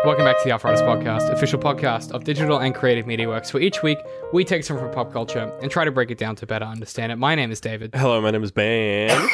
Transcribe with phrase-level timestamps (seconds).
[0.00, 3.52] guys, welcome back to the Arthritis Podcast, official podcast of digital and creative media works,
[3.52, 3.98] where each week
[4.32, 7.12] we take something from pop culture and try to break it down to better understand
[7.12, 7.16] it.
[7.16, 7.94] My name is David.
[7.94, 9.10] Hello, my name is Ben.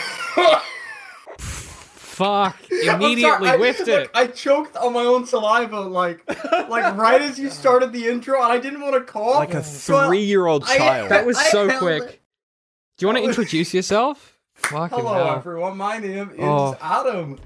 [1.38, 4.10] Fuck, I'm sorry, immediately I- whiffed look, it.
[4.14, 6.22] I choked on my own saliva, like,
[6.68, 9.36] like right as you started the intro, and I didn't want to cough.
[9.36, 11.10] like a three-year-old I- child.
[11.10, 12.02] That was I so held quick.
[12.04, 12.20] it.
[12.96, 14.38] Do you want to introduce yourself?
[14.54, 15.36] Fucking Hello, hell.
[15.36, 15.76] everyone.
[15.76, 16.74] My name is Oh.
[16.80, 17.38] Adam.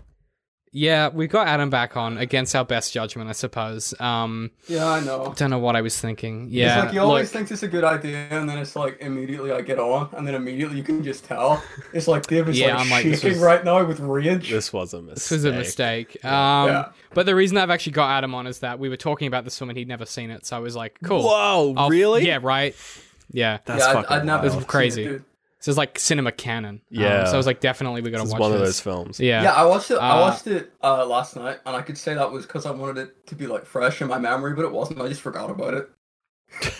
[0.72, 3.92] Yeah, we got Adam back on against our best judgment, I suppose.
[4.00, 5.34] Um, Yeah, I know.
[5.36, 6.46] don't know what I was thinking.
[6.48, 8.98] Yeah, it's like he always look, thinks it's a good idea, and then it's like
[9.00, 11.60] immediately I get on, and then immediately you can just tell.
[11.92, 14.48] It's like David's Yeah, like I'm like, this shaking was- right now with rage.
[14.48, 15.14] this was a mistake.
[15.16, 16.24] this was a mistake.
[16.24, 16.88] Um, Yeah.
[17.14, 19.58] But the reason I've actually got Adam on is that we were talking about this
[19.58, 21.24] film and he'd never seen it, so I was like, cool.
[21.24, 22.24] Whoa, I'll- really?
[22.24, 22.76] Yeah, right.
[23.32, 23.58] Yeah.
[23.64, 24.52] That's yeah, fucking I'd, I'd never wild.
[24.52, 25.04] seen it, crazy.
[25.04, 25.24] dude.
[25.60, 26.76] So it's like cinema canon.
[26.76, 27.24] Um, Yeah.
[27.26, 29.20] so I was like, definitely we gotta This watch one of those films.
[29.20, 29.42] Yeah.
[29.42, 29.96] Yeah, I watched it.
[29.98, 32.70] I Uh, watched it uh, last night, and I could say that was because I
[32.70, 35.00] wanted it to be like fresh in my memory, but it wasn't.
[35.00, 35.88] I just forgot about it.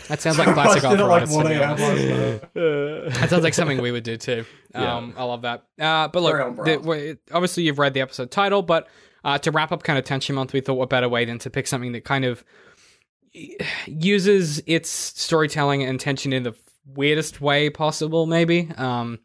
[0.09, 1.31] That sounds like classic I watched it at like arthritis.
[1.31, 1.71] to 1 be a.m.
[1.71, 1.83] honest.
[1.85, 3.13] last night.
[3.21, 4.45] That sounds like something we would do too.
[4.75, 4.97] Yeah.
[4.97, 5.65] Um, I love that.
[5.81, 6.85] Uh, but Very on look, the, brand.
[6.87, 8.87] we- obviously you've read the episode title, but
[9.25, 11.51] uh, to wrap up kind of Tension Month, we thought what better way than to
[11.51, 12.45] pick something that kind of
[13.87, 16.55] uses its storytelling and tension in the
[16.95, 18.71] weirdest way possible, maybe.
[18.77, 19.19] Um,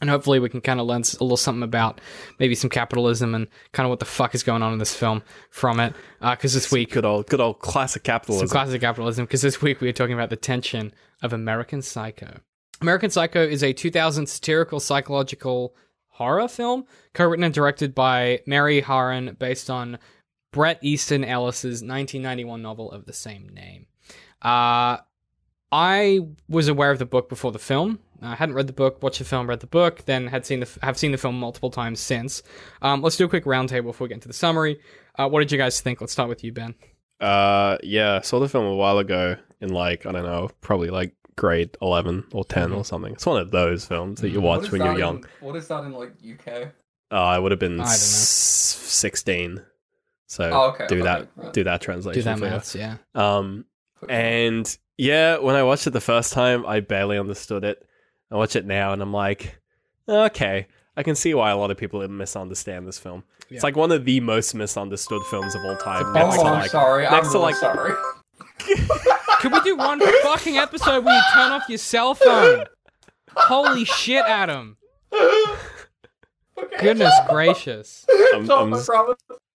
[0.00, 2.00] and hopefully we can kind of learn a little something about
[2.40, 5.22] maybe some capitalism and kind of what the fuck is going on in this film
[5.50, 5.94] from it.
[6.20, 8.48] Because this week, Good old, good old classic capitalism.
[8.48, 12.40] some classic capitalism because this week we are talking about the tension of American Psycho.
[12.80, 15.76] American Psycho is a 2000 satirical psychological
[16.08, 19.98] horror film co-written and directed by Mary Harron based on
[20.52, 23.86] Bret Easton Ellis's 1991 novel of the same name.
[24.42, 24.98] Uh,
[25.72, 27.98] I was aware of the book before the film.
[28.20, 30.68] I hadn't read the book, watched the film, read the book, then had seen the
[30.82, 32.42] have seen the film multiple times since.
[32.82, 34.78] Um, let's do a quick roundtable before we get into the summary.
[35.18, 36.00] Uh, what did you guys think?
[36.00, 36.74] Let's start with you, Ben.
[37.20, 41.14] Uh, yeah, saw the film a while ago in like I don't know, probably like
[41.36, 43.14] grade eleven or 10 or something.
[43.14, 44.42] It's one of those films that you Mhm.
[44.42, 45.16] Watch when you're young.
[45.18, 46.68] In, what is that in like UK?
[47.10, 47.92] Uh, I would have been I don't know.
[47.92, 49.62] s- sixteen.
[50.28, 51.52] So Oh, okay, do okay, that, right.
[51.52, 52.20] do that translation.
[52.20, 52.50] Do that for you.
[52.50, 52.96] maths, yeah.
[53.14, 53.64] Um,
[54.08, 57.84] and yeah, when I watched it the first time, I barely understood it.
[58.30, 59.60] I watch it now, and I'm like,
[60.08, 63.24] okay, I can see why a lot of people misunderstand this film.
[63.48, 63.56] Yeah.
[63.56, 66.06] It's like one of the most misunderstood films of all time.
[66.06, 67.02] a Next Oh, to I'm like, sorry.
[67.02, 67.94] next I'm to like, sorry.
[69.40, 72.64] Can we do one fucking episode where you turn off your cell phone?
[73.36, 74.76] Holy shit, Adam.
[76.58, 76.76] Okay.
[76.84, 78.06] Goodness gracious.
[78.34, 79.10] I'm, Stop,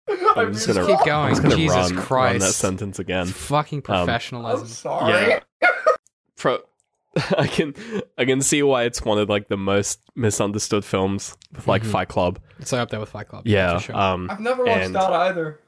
[0.08, 0.36] I'm I just, promise.
[0.36, 1.24] I'm just gonna Keep going.
[1.24, 3.26] I'm just gonna Jesus run, run that sentence again.
[3.26, 4.66] Fucking I'm professionalism.
[4.68, 5.40] sorry.
[5.62, 5.68] Yeah.
[6.36, 6.58] Pro,
[7.38, 7.74] I can
[8.18, 11.86] I can see why it's one of like the most misunderstood films with like Mhm.
[11.90, 12.38] Fight Club.
[12.58, 13.46] It's like up there with Fight Club.
[13.46, 13.78] Yeah.
[13.78, 13.96] Sure.
[13.96, 14.30] Um.
[14.30, 15.60] I've never watched And- that either.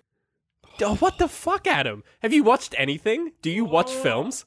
[0.83, 2.05] oh, what the fuck, Adam?
[2.23, 3.33] Have you watched anything?
[3.43, 4.45] Do you watch films?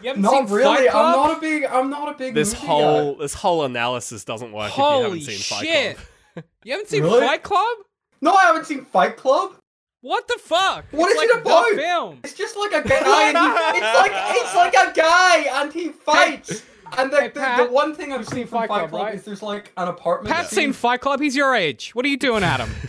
[0.00, 0.86] you haven't Not seen really.
[0.88, 1.64] Fight I'm not a big.
[1.66, 2.34] I'm not a big.
[2.34, 3.22] This movie whole guy.
[3.22, 5.96] this whole analysis doesn't work if you Holy haven't seen Fight shit.
[5.96, 6.06] Club.
[6.64, 7.26] You haven't seen Really?
[7.26, 7.76] Fight Club?
[8.22, 9.52] No, I haven't seen Fight Club.
[10.02, 10.86] What the fuck?
[10.92, 11.70] What it's is like it about?
[11.70, 12.20] The film.
[12.24, 13.28] It's just like a guy.
[13.28, 16.62] and he, it's like it's like a guy, and he fights.
[16.98, 19.02] And the, Hey, the, Pat, the one thing I've seen from Fight Fight Club, Club,
[19.06, 19.14] right?
[19.14, 20.34] is there's like an apartment.
[20.34, 20.56] Pat's scene.
[20.64, 21.20] seen Fight Club.
[21.20, 21.94] He's your age.
[21.94, 22.68] What are you doing, Adam?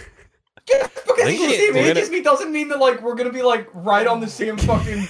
[0.66, 3.42] because think he's the same age as me doesn't mean that like we're gonna be
[3.42, 5.08] like right on the same fucking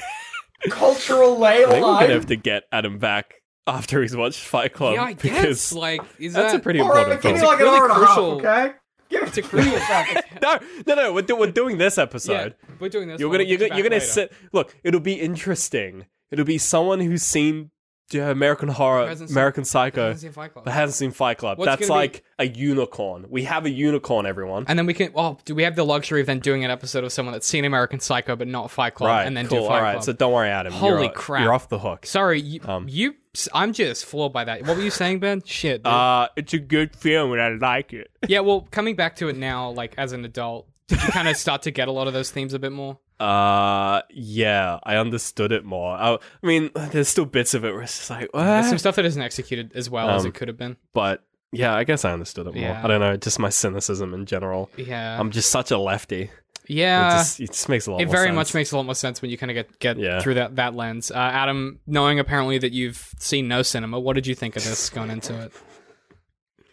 [0.69, 3.33] cultural lay I think we're gonna have to get Adam back
[3.67, 5.21] after he's watched Fight Club yeah, I guess.
[5.21, 7.51] because Like, is that's that a pretty All right, important give me film.
[7.51, 8.73] like an really hour and a half, crucial- okay?
[9.11, 10.23] Give It's a me crucial a second.
[10.41, 11.13] no, no, no.
[11.13, 12.55] We're, do, we're doing this Yeah, episode.
[12.79, 13.19] we're doing this.
[13.19, 13.37] You're one.
[13.39, 14.31] gonna, We'll you're gonna, you you're gonna sit.
[14.53, 16.05] Look, it'll be interesting.
[16.31, 17.71] It'll be someone who's seen
[18.15, 20.65] uh, American Horror, American Psycho, Hasn't seen Fight Club.
[20.65, 21.57] but hasn't seen Fight Club.
[21.57, 23.25] What's That's gonna be- like a unicorn.
[23.29, 24.65] We have a unicorn, everyone.
[24.67, 25.11] And then we can.
[25.15, 27.65] Oh, do we have the luxury of then doing an episode of someone that's seen
[27.65, 29.61] American Psycho but not Fight Club, right, and then cool.
[29.61, 30.03] do Fight All right, Club?
[30.03, 30.73] so don't worry, Adam.
[30.73, 31.43] Holy you're, crap.
[31.43, 32.05] You're off the hook.
[32.05, 33.15] Sorry, you, Um, you.
[33.53, 34.65] I'm just floored by that.
[34.65, 35.41] What were you saying, Ben?
[35.45, 35.83] Shit.
[35.83, 35.87] dude.
[35.91, 38.11] Uh, it's a good film, and I like it.
[38.27, 38.41] yeah.
[38.41, 41.61] Well, coming back to it now, like as an adult, did you kind of start
[41.61, 42.97] to get a lot of those themes a bit more?
[43.21, 45.95] Uh, yeah, I understood it more.
[45.95, 48.95] I, I mean, there's still bits of it where it's just like, There's some stuff
[48.95, 50.77] that isn't executed as well as Um, it could have been.
[50.93, 52.63] but yeah, I guess I understood it more.
[52.63, 52.81] Yeah.
[52.83, 54.69] I don't know, just my cynicism in general.
[54.77, 55.19] Yeah.
[55.19, 56.31] I'm just such a lefty.
[56.67, 57.15] yeah.
[57.15, 58.01] it, just, it just makes a lot.
[58.01, 58.35] it more very sense.
[58.35, 60.21] much makes a lot more sense when you kind of get get Yeah.
[60.21, 61.11] through that that lens.
[61.11, 64.89] Uh, Adam, knowing apparently that you've seen no cinema, what did you think of this
[64.89, 65.51] going into it?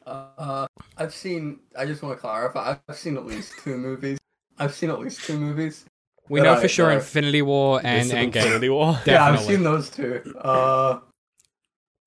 [0.07, 0.67] Uh,
[0.97, 1.61] I've seen.
[1.77, 2.77] I just want to clarify.
[2.89, 4.19] I've seen at least two movies.
[4.59, 5.85] I've seen at least two movies.
[6.29, 6.97] We know Right, for sure right.
[6.97, 8.37] Infinity War and Endgame.
[8.37, 8.99] Infinity War.
[9.07, 10.23] Yeah, I've seen those two.
[10.41, 11.01] Uh,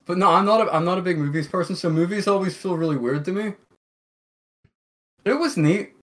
[0.05, 0.67] but no, I'm not.
[0.67, 3.53] A, I'm not a big movies person, so movies always feel really weird to me.
[5.25, 5.93] It was neat.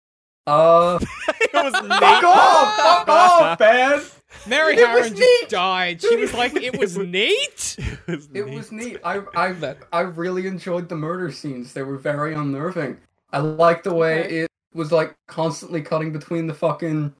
[0.47, 0.99] Uh,
[1.29, 2.25] it was fuck neat.
[2.25, 2.76] off!
[2.76, 4.00] Fuck off, man!
[4.47, 5.49] Mary It was Harron just neat.
[5.49, 6.00] died.
[6.03, 7.76] She was like, it was neat.
[7.79, 8.55] It was It neat.
[8.55, 8.99] was neat.
[9.05, 11.73] I I I really enjoyed the murder scenes.
[11.73, 12.99] They were very unnerving.
[13.32, 14.38] I liked the way Okay.
[14.41, 17.12] it was like constantly cutting between the fucking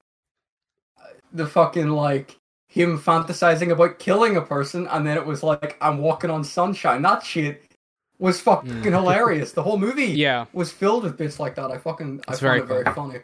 [1.33, 2.37] the fucking like
[2.67, 7.01] him fantasizing about killing a person and then it was like I'm walking on sunshine.
[7.01, 7.63] That shit
[8.19, 8.83] was fucking Mm.
[8.91, 9.53] hilarious.
[9.53, 10.45] The whole movie Yeah.
[10.53, 11.71] was filled with bits like that.
[11.71, 12.93] I fucking I It's found very it very cool.
[12.93, 13.19] funny.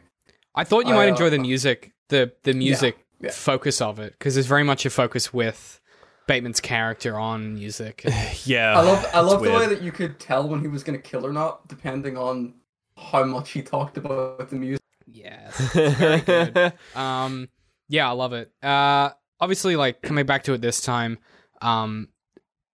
[0.55, 3.31] I thought you I, might uh, enjoy the music, the the music yeah.
[3.31, 5.79] focus of it, because there's very much a focus with
[6.27, 8.03] Bateman's character on music.
[8.45, 8.79] Yeah.
[8.79, 11.25] I love I love the way that you could tell when he was gonna kill
[11.25, 12.53] or not, depending on
[12.97, 14.81] how much he talked about the music.
[15.05, 16.73] yes, very good.
[16.95, 17.49] Um,
[17.87, 18.51] yeah, I love it.
[18.63, 21.17] Uh, obviously, like coming back to it this time,
[21.61, 22.09] um,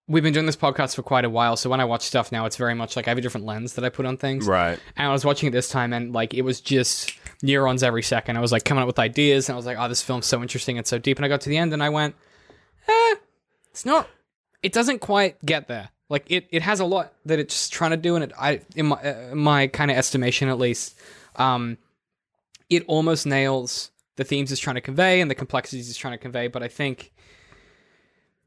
[0.08, 1.56] we've been doing this podcast for quite a while.
[1.56, 3.74] So when I watch stuff now, it's very much like I have a different lens
[3.74, 4.46] that I put on things.
[4.46, 4.78] right.
[4.96, 8.36] And I was watching it this time, and like it was just neurons every second.
[8.36, 10.42] I was like coming up with ideas, and I was like, "Oh, this film's so
[10.42, 12.14] interesting and so deep." And I got to the end, and I went,
[12.88, 13.14] "Eh,
[13.70, 14.08] it's not.
[14.62, 15.90] It doesn't quite get there.
[16.08, 18.86] Like it, it has a lot that it's trying to do, and it, I, in
[18.86, 20.94] my, uh, my kind of estimation at least,
[21.36, 21.78] um,
[22.68, 26.18] it almost nails the themes it's trying to convey and the complexities it's trying to
[26.18, 26.48] convey.
[26.48, 27.12] But I think."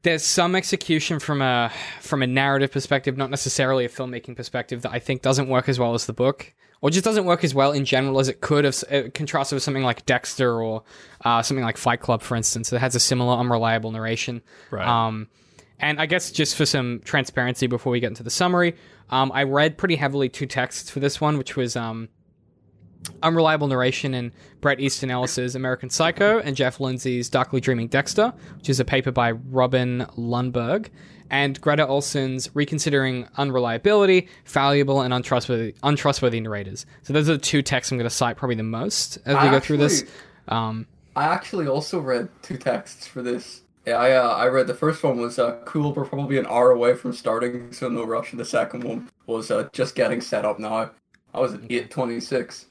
[0.02, 4.92] There's some execution from a from a narrative perspective, not necessarily a filmmaking perspective, that
[4.92, 7.72] I think doesn't work as well as the book or just doesn't work as well
[7.72, 10.82] in general as it could have uh, contrasted with something like Dexter or
[11.24, 14.42] uh, something like Fight Club, for instance, that has a similar unreliable narration.
[14.70, 14.86] Right.
[14.86, 15.28] Um,
[15.78, 18.76] and I guess just for some transparency before we get into the summary,
[19.10, 22.08] um, I read pretty heavily two texts for this one, which was um,
[23.22, 28.68] unreliable narration in Bret Easton Ellis's American Psycho and Jeff Lindsay's Darkly Dreaming Dexter, which
[28.68, 30.88] is a paper by Robin Lundberg,
[31.30, 36.86] and Greta Olson's Reconsidering Unreliability, Fallible and Untrustworthy, untrustworthy Narrators.
[37.02, 39.48] So those are the two texts I'm going to cite probably the most as we
[39.48, 40.04] I go through this.
[40.48, 40.86] Um,
[41.16, 43.62] I actually also read two texts for this.
[43.86, 46.72] Yeah, I uh, I read the first one was uh, cool, but probably an hour
[46.72, 48.32] away from starting, so no rush.
[48.32, 50.90] And the second one was uh, just getting set up now.
[51.32, 52.66] I was at eight twenty six.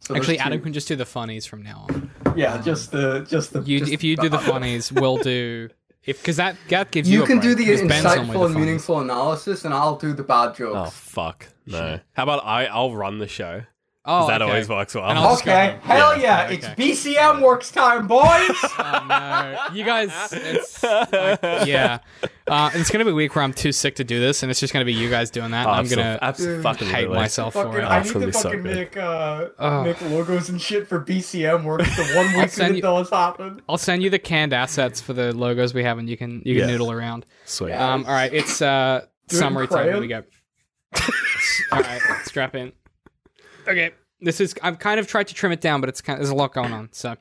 [0.00, 2.10] So actually, there's two- Adam can just do the funnies from now on.
[2.36, 3.62] yeah, just the just the.
[3.62, 5.68] You, just if you do the funnies, we'll do
[6.04, 7.18] if because that that gives you.
[7.18, 8.56] you a can do break, the 'cause Ben's insightful and funnies.
[8.56, 10.76] meaningful analysis, and I'll do the bad jokes.
[10.88, 11.48] Oh fuck.
[11.66, 12.00] No.
[12.14, 12.64] How about I?
[12.66, 13.62] I'll run the show.
[14.06, 14.50] Oh, that okay.
[14.50, 15.04] always works well.
[15.08, 16.88] And I'll Okay, hell Yeah, yeah, okay.
[16.88, 18.24] it's DCM works time, boys.
[18.78, 20.10] Oh no, you guys!
[20.32, 21.38] It's like,
[21.68, 21.98] yeah,
[22.50, 24.60] uh, it's gonna be a week where I'm too sick to do this, and it's
[24.60, 25.66] just gonna be you guys doing that.
[25.66, 27.14] Oh, and I'm gonna absolutely, fucking hate really.
[27.16, 27.84] myself for it.
[27.84, 29.86] I it's need gonna to so fucking make uh Ugh.
[29.86, 33.10] make logos and shit for DCM works the one week send that you- it does
[33.10, 33.62] happen.
[33.68, 36.54] I'll send you the canned assets for the logos we have, and you can you
[36.56, 36.72] can Yeah.
[36.72, 37.24] noodle around.
[37.44, 37.70] Sweet.
[37.70, 37.92] Yeah.
[37.94, 39.84] Um, all right, it's uh, Do it summary time.
[39.86, 40.22] Here we go.
[41.72, 42.72] all right, strap in.
[43.68, 46.30] Okay, this is I've kind of tried to trim it down, but it's kind there's
[46.30, 46.88] a lot going on.
[46.92, 47.16] So,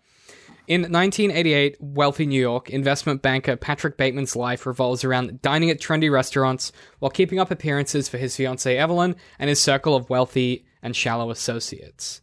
[0.69, 6.11] in 1988, wealthy New York investment banker Patrick Bateman's life revolves around dining at trendy
[6.11, 10.95] restaurants while keeping up appearances for his fiancee Evelyn and his circle of wealthy and
[10.95, 12.21] shallow associates.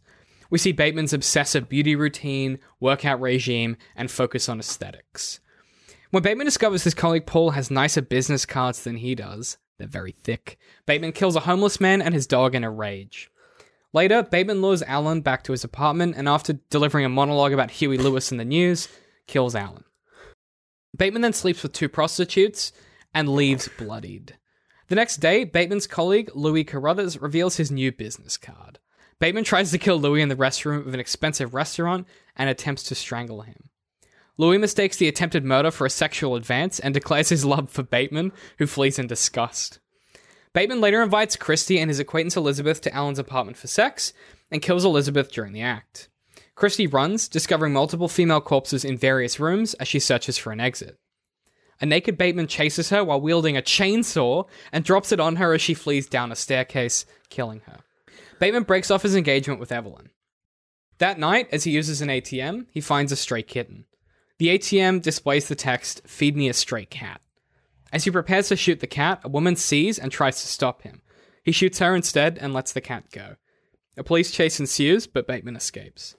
[0.49, 5.41] We see Bateman's obsessive beauty routine, workout regime, and focus on aesthetics.
[6.11, 10.13] When Bateman discovers his colleague Paul has nicer business cards than he does, they're very
[10.13, 13.29] thick, Bateman kills a homeless man and his dog in a rage.
[13.93, 17.97] Later, Bateman lures Alan back to his apartment and, after delivering a monologue about Huey
[17.97, 18.87] Lewis and the News,
[19.27, 19.83] kills Alan.
[20.95, 22.71] Bateman then sleeps with two prostitutes
[23.13, 24.37] and leaves bloodied.
[24.87, 28.79] The next day, Bateman's colleague, Luis Carruthers, reveals his new business card.
[29.19, 32.95] Bateman tries to kill Luis in the restroom of an expensive restaurant and attempts to
[32.95, 33.69] strangle him.
[34.37, 38.31] Luis mistakes the attempted murder for a sexual advance and declares his love for Bateman,
[38.59, 39.79] who flees in disgust.
[40.57, 44.11] Bateman later invites Christie and his acquaintance Elizabeth to Alan's apartment for sex
[44.49, 46.09] and kills Elizabeth during the act.
[46.55, 50.97] Christie runs, discovering multiple female corpses in various rooms as she searches for an exit.
[51.79, 55.61] A naked Bateman chases her while wielding a chainsaw and drops it on her as
[55.61, 57.81] she flees down a staircase, killing her.
[58.39, 60.09] Bateman breaks off his engagement with Evelyn.
[60.97, 63.85] That night, as he uses an ATM, he finds a stray kitten.
[64.39, 67.21] The ATM displays the text, Feed me a stray cat.
[67.91, 71.01] As he prepares to shoot the cat, a woman sees and tries to stop him.
[71.43, 73.35] He shoots her instead and lets the cat go.
[73.95, 76.15] A police chase ensues, but Bateman escapes.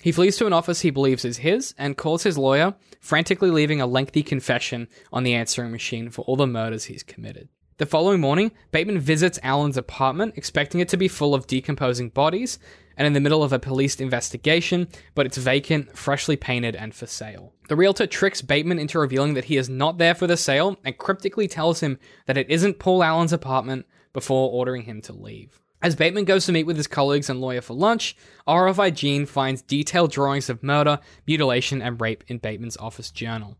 [0.00, 3.80] He flees to an office he believes is his and calls his lawyer, frantically leaving
[3.80, 7.48] a lengthy confession on the answering machine for all the murders he's committed.
[7.78, 12.58] The following morning, Bateman visits Alan's apartment, expecting it to be full of decomposing bodies
[12.96, 17.06] and in the middle of a police investigation, but it's vacant, freshly painted, and for
[17.06, 17.52] sale.
[17.68, 20.96] The realtor tricks Bateman into revealing that he is not there for the sale and
[20.96, 25.60] cryptically tells him that it isn't Paul Allen's apartment before ordering him to leave.
[25.82, 28.16] As Bateman goes to meet with his colleagues and lawyer for lunch,
[28.48, 33.58] RFI Jean finds detailed drawings of murder, mutilation, and rape in Bateman's office journal.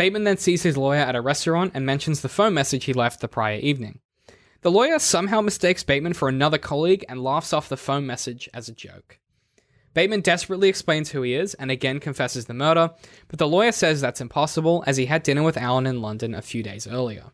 [0.00, 3.20] Bateman then sees his lawyer at a restaurant and mentions the phone message he left
[3.20, 3.98] the prior evening.
[4.62, 8.66] The lawyer somehow mistakes Bateman for another colleague and laughs off the phone message as
[8.66, 9.18] a joke.
[9.92, 12.92] Bateman desperately explains who he is and again confesses the murder,
[13.28, 16.40] but the lawyer says that's impossible as he had dinner with Alan in London a
[16.40, 17.24] few days earlier.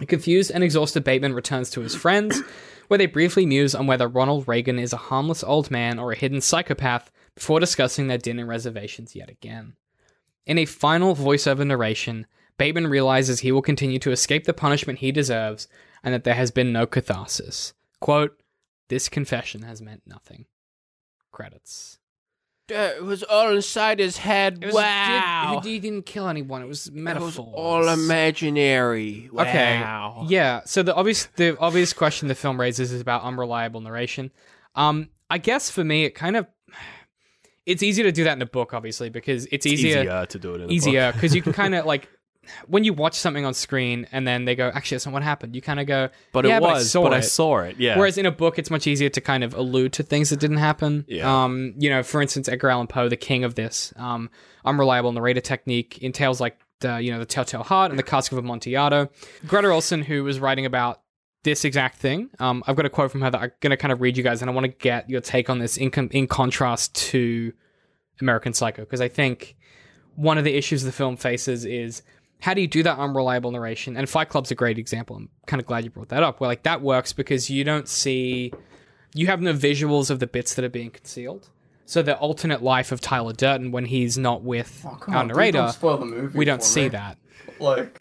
[0.00, 2.40] A confused and exhausted Bateman returns to his friends,
[2.88, 6.16] where they briefly muse on whether Ronald Reagan is a harmless old man or a
[6.16, 9.76] hidden psychopath before discussing their dinner reservations yet again.
[10.46, 12.26] In a final voiceover narration,
[12.58, 15.68] Bateman realizes he will continue to escape the punishment he deserves
[16.02, 17.72] and that there has been no catharsis.
[18.00, 18.38] Quote,
[18.88, 20.46] This confession has meant nothing.
[21.32, 21.98] Credits.
[22.68, 24.60] It was all inside his head.
[24.62, 24.74] It was,
[25.64, 26.62] He, he didn't kill anyone.
[26.62, 27.52] It was metaphor.
[27.88, 29.28] imaginary.
[29.36, 29.78] Okay.
[30.28, 30.62] Yeah.
[30.64, 34.30] So the obvious the obvious question the film raises is about unreliable narration.
[34.74, 36.46] Um, I guess for me, it kind of
[37.66, 40.54] it's easier to do that in a book, obviously, because it's, easier easier to do
[40.54, 42.08] it in a easier because you can kind of like
[42.66, 45.54] when you watch something on screen and then they go, actually, that's not what happened.
[45.54, 47.22] You kind of go, But yeah, it was, but I saw but I it.
[47.22, 47.76] saw it.
[47.78, 47.98] Yeah.
[47.98, 50.58] Whereas in a book, it's much easier to kind of allude to things that didn't
[50.58, 51.04] happen.
[51.08, 51.44] Yeah.
[51.44, 54.30] Um, you know, for instance, Edgar Allan Poe, the king of this, um,
[54.64, 58.38] unreliable narrator technique entails like the you know the Telltale Heart and the Cask of
[58.38, 59.08] Amontillado.
[59.46, 61.00] Greta Olson, who was writing about
[61.44, 63.92] this exact thing, um, I've got a quote from her that I'm going to kind
[63.92, 66.08] of read you guys, and I want to get your take on this in com-
[66.12, 67.52] in contrast to
[68.20, 69.56] American Psycho because I think
[70.16, 72.02] one of the issues the film faces is
[72.40, 73.96] how do you do that unreliable narration?
[73.96, 75.16] And Fight Club's a great example.
[75.16, 76.40] I'm kind of glad you brought that up.
[76.40, 78.52] Where like that works because you don't see,
[79.14, 81.48] you have no visuals of the bits that are being concealed.
[81.86, 85.36] So the alternate life of Tyler Durden when he's not with Oh, our on, dude,
[85.36, 86.38] narrator, don't the movie.
[86.38, 86.88] we don't see me.
[86.90, 87.18] that.
[87.60, 88.00] Like,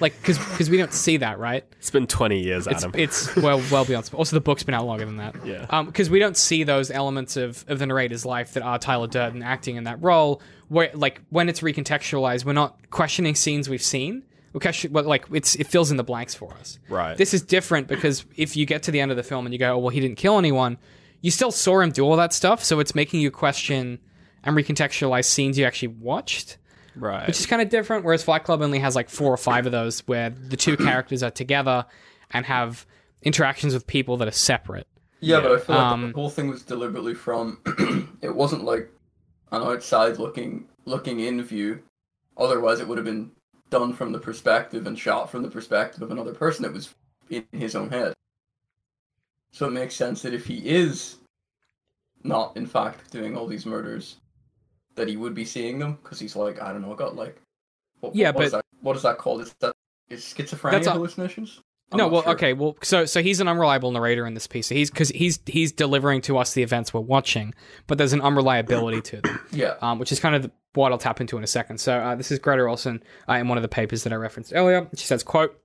[0.00, 1.64] Like because because we don't see that right.
[1.78, 2.92] it's been 20 years, It's Adam.
[3.00, 4.10] it's well well beyond.
[4.14, 5.34] Also, the book's been out longer than that.
[5.44, 5.66] Yeah.
[5.70, 9.06] Um, because we don't see those elements of of the narrator's life that are Tyler
[9.06, 10.42] Durden acting in that role.
[10.68, 14.24] Where like when it's recontextualized, we're not questioning scenes we've seen.
[14.52, 16.78] We question, well, like it's it fills in the blanks for us.
[16.88, 17.16] Right.
[17.16, 19.58] This is different because if you get to the end of the film and you
[19.58, 20.78] go, oh well, he didn't kill anyone,
[21.20, 22.62] you still saw him do all that stuff.
[22.62, 23.98] So it's making you question
[24.44, 26.58] and recontextualize scenes you actually watched
[26.96, 27.26] right.
[27.26, 28.04] which is kind of different.
[28.04, 31.22] Whereas Fight Club only has like four or five of those where the two characters
[31.22, 31.86] are together
[32.30, 32.86] and have
[33.22, 34.86] interactions with people that are separate.
[35.20, 37.58] yeah, but I feel like Um, the whole thing was deliberately from.
[38.22, 38.90] it wasn't like
[39.52, 41.82] an outside looking looking in view.
[42.36, 43.30] Otherwise, it would have been
[43.70, 46.94] done from the perspective and shot from the perspective of another person that was
[47.30, 48.12] in his own head.
[49.52, 51.16] So it makes sense that if he is
[52.24, 54.16] not, in fact, doing all these murders,
[54.96, 57.40] that he would be seeing them because he's like, I don't know, I got like,
[58.00, 59.40] what, Yeah, what is but- that, what is that called?
[59.42, 59.74] Is that
[60.08, 61.60] is schizophrenia That's hallucinations?
[61.92, 62.32] I'm no, well, sure.
[62.32, 64.66] okay, well, so so he's an unreliable narrator in this piece.
[64.68, 67.54] So he's because he's he's delivering to us the events we're watching,
[67.86, 70.98] but there's an unreliability to them, Yeah, um, which is kind of the, what I'll
[70.98, 71.78] tap into in a second.
[71.78, 74.52] So uh, this is Greta Olson uh, in one of the papers that I referenced
[74.54, 74.88] earlier.
[74.94, 75.58] She says, "quote."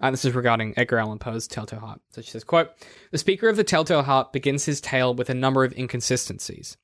[0.00, 2.00] Uh, this is regarding Edgar Allan Poe's Telltale Heart.
[2.10, 2.70] So she says, quote,
[3.12, 6.76] The speaker of the Telltale Heart begins his tale with a number of inconsistencies.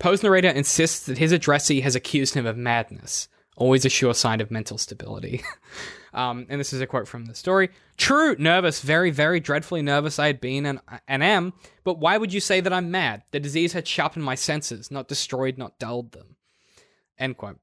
[0.00, 4.40] Poe's narrator insists that his addressee has accused him of madness, always a sure sign
[4.40, 5.42] of mental stability.
[6.14, 7.68] um, and this is a quote from the story.
[7.98, 11.52] True, nervous, very, very dreadfully nervous I had been and, and am,
[11.84, 13.22] but why would you say that I'm mad?
[13.30, 16.36] The disease had sharpened my senses, not destroyed, not dulled them.
[17.18, 17.58] End quote.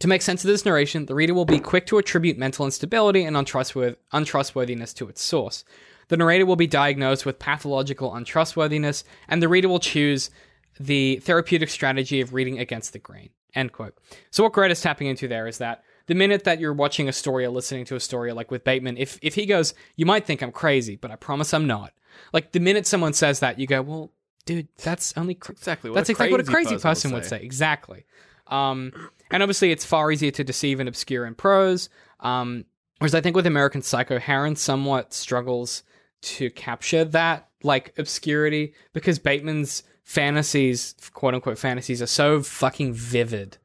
[0.00, 3.22] To make sense of this narration, the reader will be quick to attribute mental instability
[3.22, 5.64] and untrustworth- untrustworthiness to its source.
[6.08, 10.30] The narrator will be diagnosed with pathological untrustworthiness, and the reader will choose
[10.78, 13.30] the therapeutic strategy of reading against the grain.
[13.54, 13.96] End quote.
[14.30, 17.44] So what Greta's tapping into there is that the minute that you're watching a story
[17.44, 20.42] or listening to a story, like with Bateman, if if he goes, you might think
[20.42, 21.92] I'm crazy, but I promise I'm not.
[22.32, 24.10] Like the minute someone says that, you go, well,
[24.44, 27.40] dude, that's only cr- exactly what that's a exactly what a crazy person, would say.
[27.42, 28.04] Exactly.
[28.48, 28.92] Um,
[29.30, 31.88] and obviously, it's far easier to deceive and obscure in prose.
[32.20, 32.66] Um,
[32.98, 35.82] whereas I think with American Psycho, Harron somewhat struggles
[36.22, 43.58] to capture that like obscurity because Bateman's fantasies, quote unquote fantasies, are so fucking vivid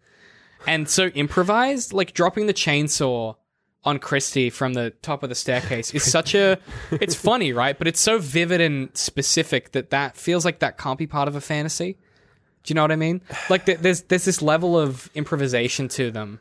[0.65, 1.93] and so improvised.
[1.93, 3.35] Like dropping the chainsaw
[3.83, 6.57] on Christie from the top of the staircase is such a.
[6.91, 7.77] It's funny, right?
[7.77, 11.35] But it's so vivid and specific that that feels like that can't be part of
[11.35, 11.97] a fantasy.
[12.63, 13.21] Do you know what I mean?
[13.49, 16.39] Like th- there's there's this level of improvisation to them.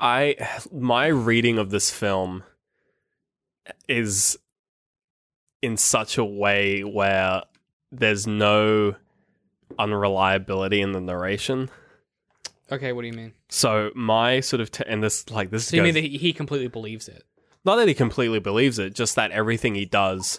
[0.00, 0.36] I
[0.72, 2.44] my reading of this film
[3.88, 4.38] is
[5.62, 7.42] in such a way where
[7.90, 8.96] there's no
[9.78, 11.70] unreliability in the narration.
[12.72, 13.32] Okay, what do you mean?
[13.48, 16.16] So my sort of t- and this like this So you goes- mean that he,
[16.18, 17.24] he completely believes it?
[17.66, 20.38] not that he completely believes it, just that everything he does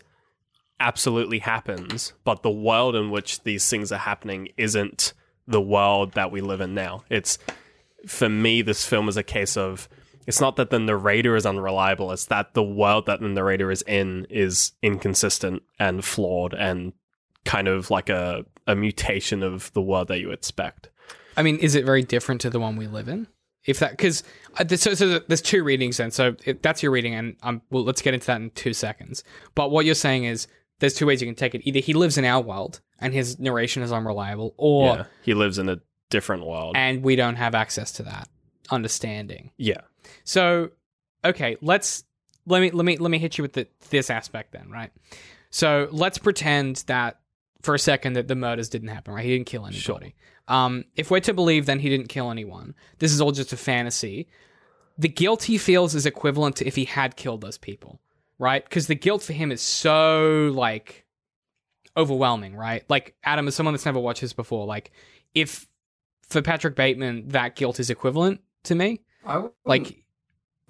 [0.79, 5.13] absolutely happens, but the world in which these things are happening isn't
[5.47, 7.03] the world that we live in now.
[7.09, 7.37] It's
[8.07, 9.87] for me, this film is a case of
[10.27, 13.81] it's not that the narrator is unreliable, it's that the world that the narrator is
[13.83, 16.93] in is inconsistent and flawed and
[17.45, 20.89] kind of like a, a mutation of the world that you expect.
[21.38, 23.27] I mean, is it very different to the one we live in?
[23.65, 24.24] If that, because
[24.77, 26.12] so, so there's two readings then.
[26.12, 29.24] So if that's your reading, and um, well, let's get into that in two seconds.
[29.55, 30.48] But what you're saying is
[30.79, 31.62] there's two ways you can take it.
[31.65, 35.57] Either he lives in our world and his narration is unreliable, or yeah, he lives
[35.57, 35.79] in a
[36.12, 36.75] different world.
[36.77, 38.29] and we don't have access to that
[38.69, 39.51] understanding.
[39.57, 39.81] yeah.
[40.24, 40.69] So,
[41.24, 42.03] okay, let's
[42.45, 44.91] let me let me let me hit you with the, this aspect then, right?
[45.50, 47.19] So let's pretend that
[47.65, 49.25] for a second that the murders didn't happen, right?
[49.25, 49.79] He didn't kill anybody.
[49.81, 50.00] Sure.
[50.48, 52.75] Um, if we're to believe, then he didn't kill anyone.
[53.00, 54.27] This is all just a fantasy.
[54.98, 58.00] The guilt he feels is equivalent to if he had killed those people,
[58.39, 58.63] right?
[58.63, 61.05] Because the guilt for him is so like
[61.98, 62.84] overwhelming, right?
[62.89, 64.91] Like Adam, as someone that's never watched this before, like
[65.34, 65.67] if
[66.29, 70.03] for Patrick Bateman that guilt is equivalent to me, I wouldn't, like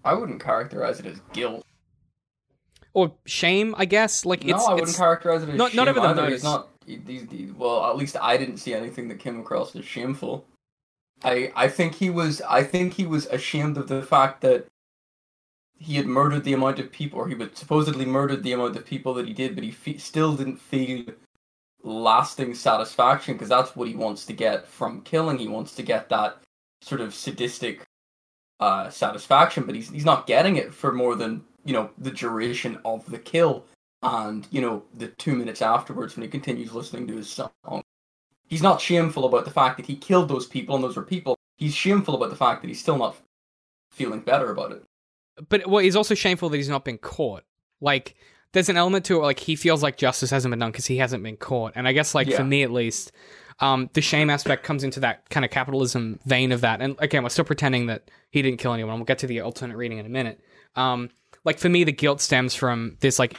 [0.04, 1.66] I wouldn't characterize it as guilt.
[2.94, 4.26] or shame, I guess.
[4.26, 6.22] Like no, it's I wouldn't it's characterize it as not- shame not over the either.
[6.22, 6.36] motives.
[6.36, 7.52] It's not these, these.
[7.54, 10.46] Well, at least I didn't see anything that came across as shameful.
[11.24, 12.42] I I think he was.
[12.42, 14.68] I think he was ashamed of the fact that
[15.78, 18.86] he had murdered the amount of people, or he would supposedly murdered the amount of
[18.86, 21.06] people that he did, but he fe- still didn't feel
[21.84, 25.38] lasting satisfaction because that's what he wants to get from killing.
[25.38, 26.42] He wants to get that
[26.82, 27.84] sort of sadistic
[28.60, 32.80] uh, satisfaction, but he's he's not getting it for more than you know the duration
[32.86, 33.66] of the kill,
[34.06, 37.82] and you know the two minutes afterwards when he continues listening to his song.
[38.48, 41.36] He's not shameful about the fact that he killed those people and those were people.
[41.58, 43.16] He's shameful about the fact that he's still not
[43.92, 44.84] feeling better about it.
[45.50, 47.44] but well, he's also shameful that he's not been caught.
[47.82, 48.16] Like,
[48.54, 50.98] there's an element to it, like he feels like justice hasn't been done because he
[50.98, 51.74] hasn't been caught.
[51.76, 52.38] And I guess, like Yeah.
[52.38, 53.12] for me at least,
[53.60, 56.82] um, the shame aspect comes into that kind of capitalism vein of that.
[56.82, 58.96] And again, we're still pretending that he didn't kill anyone.
[58.96, 60.40] We'll get to the alternate reading in a minute.
[60.76, 61.10] Um,
[61.46, 63.38] like for me, the guilt stems from this like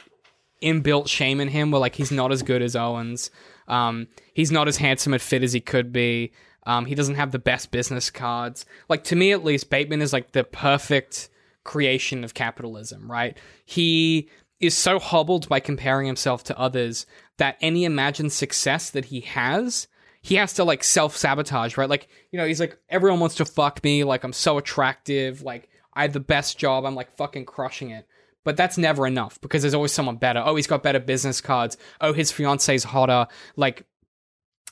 [0.61, 3.31] inbuilt shame in him, where like he's not as good as Owens.
[3.67, 6.31] Um, he's not as handsome and fit as he could be.
[6.65, 8.65] Um, he doesn't have the best business cards.
[8.89, 11.29] Like to me, at least, Bateman is like the perfect
[11.63, 13.09] creation of capitalism.
[13.09, 13.37] Right?
[13.65, 17.05] He is so hobbled by comparing himself to others
[17.37, 19.87] that any imagined success that he has,
[20.21, 21.77] he has to like self sabotage.
[21.77, 21.89] Right?
[21.89, 24.03] Like you know, he's like everyone wants to fuck me.
[24.03, 25.41] Like I'm so attractive.
[25.41, 26.85] Like I have the best job.
[26.85, 28.07] I'm like fucking crushing it.
[28.47, 30.41] But that's never enough because there's always someone better.
[30.41, 31.75] Oh, he's got better business cards.
[31.99, 33.27] Oh, his fiance's hotter.
[33.57, 33.85] Like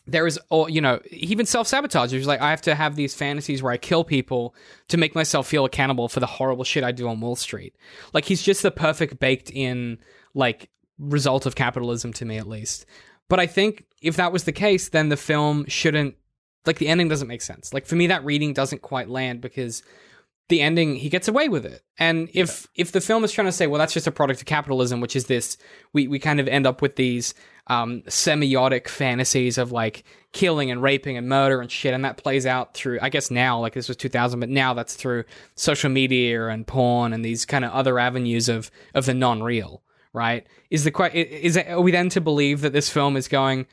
[0.08, 2.14] there is all you know even self sabotage.
[2.14, 4.56] he's like i have to have these fantasies where i kill people
[4.88, 7.76] to make myself feel accountable for the horrible shit i do on wall street
[8.14, 9.98] like he's just the perfect baked in
[10.36, 12.86] like result of capitalism to me at least
[13.30, 16.16] but i think if that was the case then the film shouldn't
[16.68, 19.82] like the ending doesn't make sense like for me that reading doesn't quite land because
[20.50, 21.84] the ending he gets away with it.
[21.98, 24.46] And if if the film is trying to say well that's just a product of
[24.46, 25.58] capitalism which is this
[25.94, 27.34] we we kind of end up with these
[27.68, 30.04] um semiotic fantasies of like
[30.34, 31.94] killing and raping and murder and shit.
[31.94, 34.96] And that plays out through i guess now like this was 2000 but now that's
[34.96, 35.24] through
[35.56, 39.82] social media and porn and these kind of other avenues of of the non-real
[40.16, 40.48] right?
[40.72, 43.68] Is the que- is are we then to believe that this film is going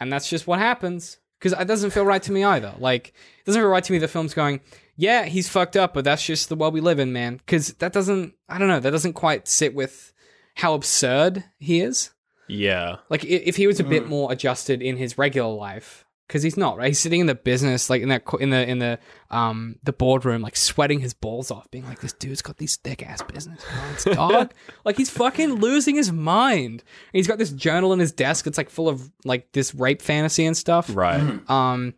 [0.00, 3.44] and that's just what happens because it doesn't feel right to me either like it
[3.44, 4.60] doesn't feel right to me the film's going
[4.96, 7.36] yeah, he's fucked up, but that's just the world we live in, man.
[7.36, 10.12] Because that doesn't, I don't know, that doesn't quite sit with
[10.54, 12.10] how absurd he is.
[12.46, 12.96] Yeah.
[13.08, 14.08] Like, if he was a bit mm.
[14.08, 16.88] more adjusted in his regular life, because he's not, right?
[16.88, 18.98] He's sitting in the business, like in that, in the, in the,
[19.30, 23.06] um, the boardroom, like sweating his balls off, being like, this dude's got these thick
[23.06, 24.52] ass business cards, dog.
[24.84, 26.80] like, he's fucking losing his mind.
[26.80, 26.82] And
[27.12, 30.46] he's got this journal in his desk It's like full of like this rape fantasy
[30.46, 31.40] and stuff Right.
[31.50, 31.94] um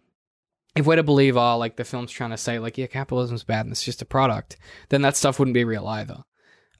[0.74, 3.64] if we're to believe all like the film's trying to say like yeah capitalism's bad
[3.64, 4.56] and it's just a product
[4.90, 6.22] then that stuff wouldn't be real either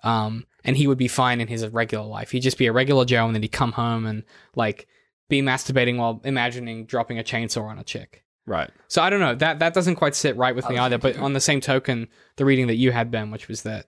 [0.03, 3.07] um and he would be fine in his regular life he'd just be a regular
[3.07, 4.23] joe and then he'd come home and
[4.55, 4.87] like
[5.29, 8.71] be masturbating while imagining dropping a chainsaw on a chick Right.
[8.87, 11.17] so i don't know that that doesn't quite sit right with me oh, either but
[11.19, 13.87] on the same token the reading that you had ben which was that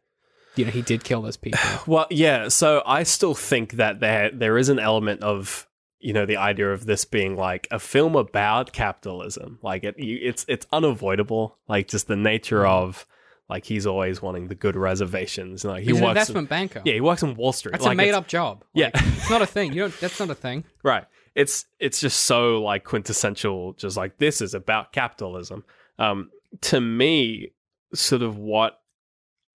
[0.57, 2.49] you know he did kill those people Well, yeah.
[2.49, 5.67] So I still think that there there is an element of
[6.01, 9.59] you know the idea of this being like a film about capitalism.
[9.63, 11.57] Like it, you, it's it's unavoidable.
[11.69, 12.69] Like just the nature mm.
[12.69, 13.07] of
[13.49, 15.65] like he's always wanting the good reservations.
[15.65, 16.11] Like he he's an works.
[16.11, 17.73] investment banker yeah, he works in Wall Street.
[17.73, 18.91] that's like a made up job Yeah.
[18.93, 21.05] Like, it's not a thing you don't that's not a thing Right.
[21.39, 25.65] It's it's just so like quintessential, just like this is about capitalism.
[25.99, 26.31] Um,
[26.63, 27.53] to me,
[27.95, 28.81] sort of what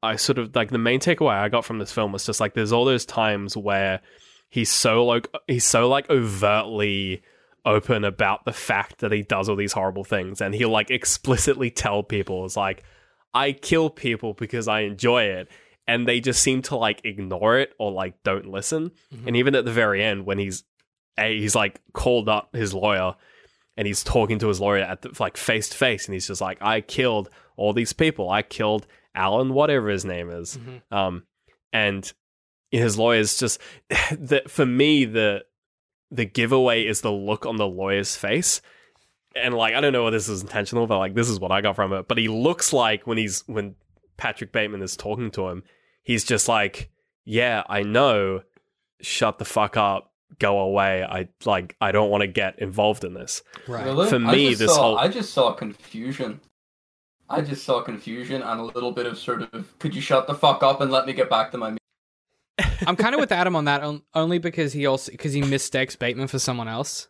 [0.02, 2.54] I sort of like the main takeaway I got from this film was just like
[2.54, 4.02] there's all those times where
[4.50, 7.24] he's so like he's so like overtly
[7.66, 11.72] open about the fact that he does all these horrible things and he'll like explicitly
[11.72, 12.84] tell people it's like
[13.34, 15.50] I kill people because I enjoy it
[15.88, 18.92] and they just seem to like ignore it or like don't listen
[19.26, 20.66] and even at the very end when he's
[21.18, 23.16] a he's like called up his lawyer
[23.78, 26.42] and he's talking to his lawyer at the, like face to face and he's just
[26.42, 28.30] like I killed all these people.
[28.30, 30.58] I killed Alan whatever his name is.
[30.58, 30.82] Mhm.
[30.96, 31.24] um
[31.72, 32.12] and
[32.72, 33.60] his lawyer's just
[34.12, 35.44] that for me the
[36.12, 38.62] the giveaway is the look on the lawyer's face.
[39.36, 41.62] And like I don't know whether this is intentional but like this is what I
[41.62, 42.08] got from it.
[42.08, 43.76] But he looks like when he's when
[44.18, 45.64] Patrick Bateman is talking to him
[46.04, 46.90] he's just like
[47.26, 48.42] yeah I know.
[49.02, 53.14] Shut the fuck up go away I like I don't want to get involved in
[53.14, 53.86] this Right.
[53.86, 54.10] Really?
[54.10, 56.40] For me, this saw, whole- I just saw confusion.
[57.30, 60.36] I just saw confusion and a little bit of sort of, could you shut the
[60.36, 61.80] fuck up and let me get back to my meeting?
[62.88, 63.82] I'm kind of with Adam on that
[64.14, 67.08] only because he also because he mistakes Bateman for someone else.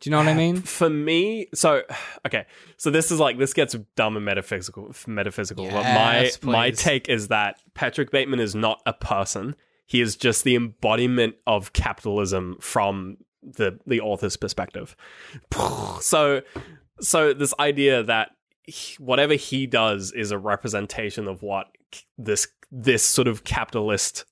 [0.00, 0.56] Do you know what I mean?
[0.62, 1.82] for me so
[2.26, 2.46] okay
[2.76, 6.78] so this is like this gets dumb and metaphysical metaphysical but Yes, my my please.
[6.80, 9.54] take is that patrick bateman is not a person
[9.92, 14.96] he is just the embodiment of capitalism from the the author's perspective
[16.00, 16.40] so
[17.00, 18.30] so this idea that
[18.64, 21.66] he- whatever he does is a representation of what
[22.18, 24.24] this this sort of capitalist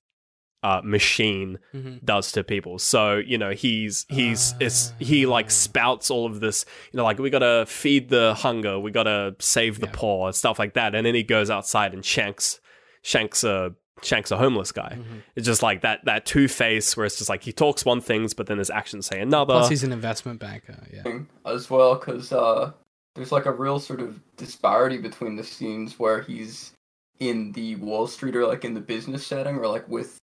[0.62, 2.04] uh, machine Mhm.
[2.04, 2.78] does to people.
[2.78, 5.30] So you know he's he's it's, he Ah.
[5.30, 6.66] like spouts all of this.
[6.92, 9.92] You know, like we gotta feed the hunger, we gotta save the Yeah.
[9.94, 10.94] poor, stuff like that.
[10.94, 12.60] And then he goes outside and shanks
[13.02, 14.96] shanks a shanks a homeless guy.
[14.98, 15.22] Mhm.
[15.36, 18.34] It's just like that that two face where it's just like he talks one things,
[18.34, 19.54] but then his actions say another.
[19.54, 20.76] Plus, he's an investment banker.
[20.92, 21.20] Yeah.
[21.44, 22.72] as well because uh,
[23.14, 26.72] there's like a real sort of disparity between the scenes where he's
[27.18, 30.16] in the Wall Street or like in the business setting or like with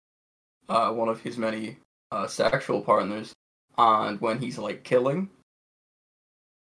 [0.69, 1.77] uh, one of his many
[2.13, 3.33] uh, sexual partners
[3.77, 5.29] and when he's like killing.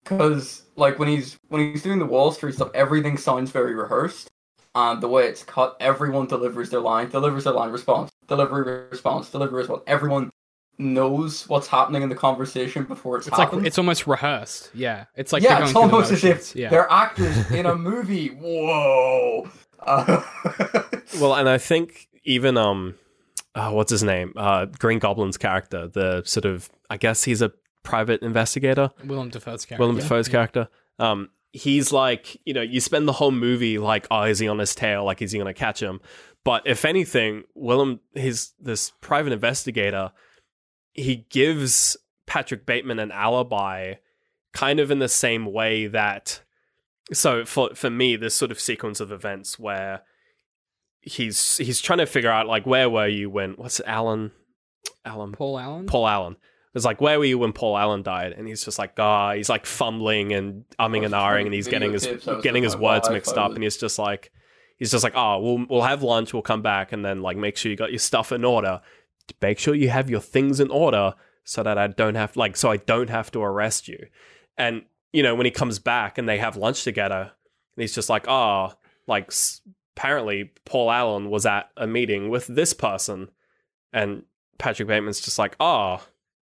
[0.04, 4.30] Because like when he's when he's doing the Wall Street stuff, everything sounds very rehearsed,
[4.76, 9.30] and the way it's cut, everyone delivers their line, delivers their line, response, delivery, response,
[9.30, 9.82] delivery, response.
[9.88, 10.30] Everyone
[10.78, 14.72] knows what's happening in the conversation before it's, It's like it's almost rehearsed.
[14.74, 16.70] Yeah, it's like yeah, they're it's going through the almost as if yeah.
[16.70, 18.28] they're actors in a movie.
[18.30, 19.50] Whoa.
[19.80, 20.22] Uh,
[21.20, 22.96] Well, and I think even um,
[23.54, 24.34] uh, what's his name?
[24.36, 27.52] Uh, Green Goblin's character, the sort of I guess he's a
[27.84, 28.90] private investigator.
[29.04, 29.82] Willem Dafoe's character.
[29.82, 30.02] Willem yeah.
[30.02, 30.68] Dafoe's character.
[31.00, 34.60] Um, he's like, you know, you spend the whole movie like, oh, is he on
[34.60, 35.06] his tail?
[35.06, 36.02] Like, is he going to catch him?
[36.44, 40.12] But if anything, Willem, his this private investigator,
[40.94, 41.96] he gives
[42.28, 43.96] Patrick Bateman an alibi,
[44.54, 46.42] kind of in the same way that.
[47.14, 50.02] So for for me, this sort of sequence of events where
[51.02, 54.32] he's he's trying to figure out like where were you when what's it, Alan
[55.06, 55.86] Alan Paul Allen.
[55.86, 56.36] Paul Allen.
[56.76, 58.34] It's like, where were you when Paul Allen died?
[58.34, 61.94] And he's just like, ah, he's like fumbling and umming and ahhing, and he's getting
[61.94, 64.32] his Videotapes, I was getting his words mixed up, and he's just like,
[64.78, 67.56] he's just like, oh, we'll we'll have lunch, we'll come back, and then like make
[67.58, 68.82] sure you got your stuff in order.
[69.42, 71.14] Make sure you have your things in order
[71.46, 74.08] so that I don't have like so I don't have to arrest you.
[74.58, 74.84] And
[75.14, 77.22] you know when he comes back and they have lunch together,
[77.76, 78.74] and he's just like, oh,
[79.08, 79.62] like s-
[79.96, 83.30] apparently Paul Allen was at a meeting with this person,
[83.94, 84.24] and
[84.58, 86.02] Patrick Bateman's just like, oh,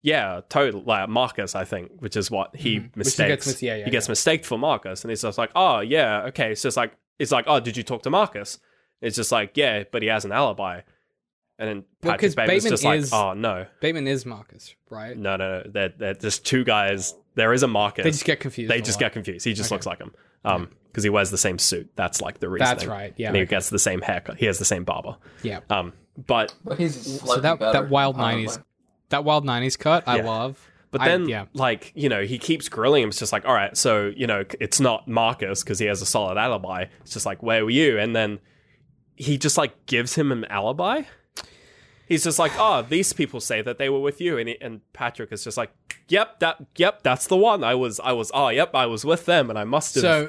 [0.05, 2.79] yeah, totally, like Marcus, I think, which is what he.
[2.79, 3.29] Which he mistakes.
[3.29, 4.13] gets mis- yeah, yeah, he gets yeah.
[4.13, 6.53] mistaked for Marcus, and he's just like, oh, yeah, okay.
[6.53, 8.59] It's just like, it's like, oh, did you talk to Marcus?
[9.01, 10.83] It's just like, yeah, but he has an alibi.
[11.59, 14.75] And then Well, Patrick 'cause Bateman's Bateman just is- like, oh, no, Bateman is Marcus,
[14.91, 15.17] right?
[15.17, 15.71] no, no, no.
[15.71, 17.15] They're, they're just two guys.
[17.37, 18.05] There is a Marcus.
[18.05, 18.71] They just get confused.
[18.71, 19.07] They just lot.
[19.07, 19.45] get confused.
[19.47, 19.77] He just Okay.
[19.77, 20.13] looks like him.
[20.45, 21.91] Um, because he wears the same suit.
[21.97, 22.67] That's like the reason.
[22.67, 23.15] That's right.
[23.17, 23.29] Yeah.
[23.29, 24.37] and he gets the same haircut.
[24.37, 25.17] He has the same barber.
[25.43, 25.61] Yeah.
[25.71, 25.93] Um,
[26.27, 28.43] but but he's So that better, that wild honestly.
[28.47, 28.59] nineties,
[29.15, 30.25] that wild nineties cut, I Yeah.
[30.27, 30.69] love.
[30.91, 31.47] But I- then, yeah.
[31.55, 33.09] like, you know, he keeps grilling him.
[33.09, 36.07] It's just like, all right, so, you know, it's not Marcus because he has a
[36.07, 36.85] solid alibi.
[37.01, 37.99] It's just like, where were you?
[37.99, 38.39] And then
[39.17, 41.03] he just, like, gives him an alibi.
[42.07, 44.39] He's just like, oh, these people say that they were with you.
[44.39, 45.73] And, he, and Patrick is just like,
[46.09, 47.65] yep, that, yep, that's the one.
[47.65, 50.03] I was, I was, oh, yep, I was with them and I must have.
[50.03, 50.29] So,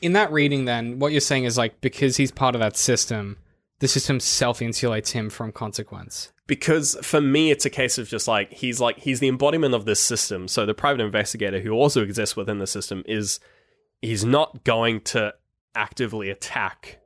[0.00, 3.36] in that reading, then what you're saying is like because he's part of that system,
[3.80, 6.32] the system self insulates him from consequence.
[6.48, 9.84] Because for me it's a case of just like he's like he's the embodiment of
[9.84, 13.38] this system so the private investigator who also exists within the system is
[14.02, 15.32] he's not going to
[15.76, 16.98] actively attack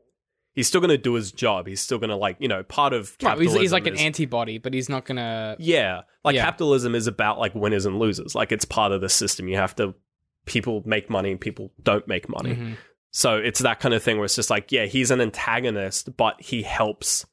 [0.55, 2.93] he's still going to do his job he's still going to like you know part
[2.95, 5.57] of Right, he's, capitalism he's like an is- antibody, but he's not gonna.
[5.59, 6.45] yeah like Yeah.
[6.45, 9.75] capitalism is about like winners and losers like it's part of the system you have
[9.77, 9.95] to
[10.47, 12.77] people make money and people don't make money Mhm.
[13.11, 16.41] so it's that kind of thing where it's just like, yeah, he's an antagonist, but
[16.41, 17.27] he helps.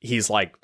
[0.00, 0.54] He's like,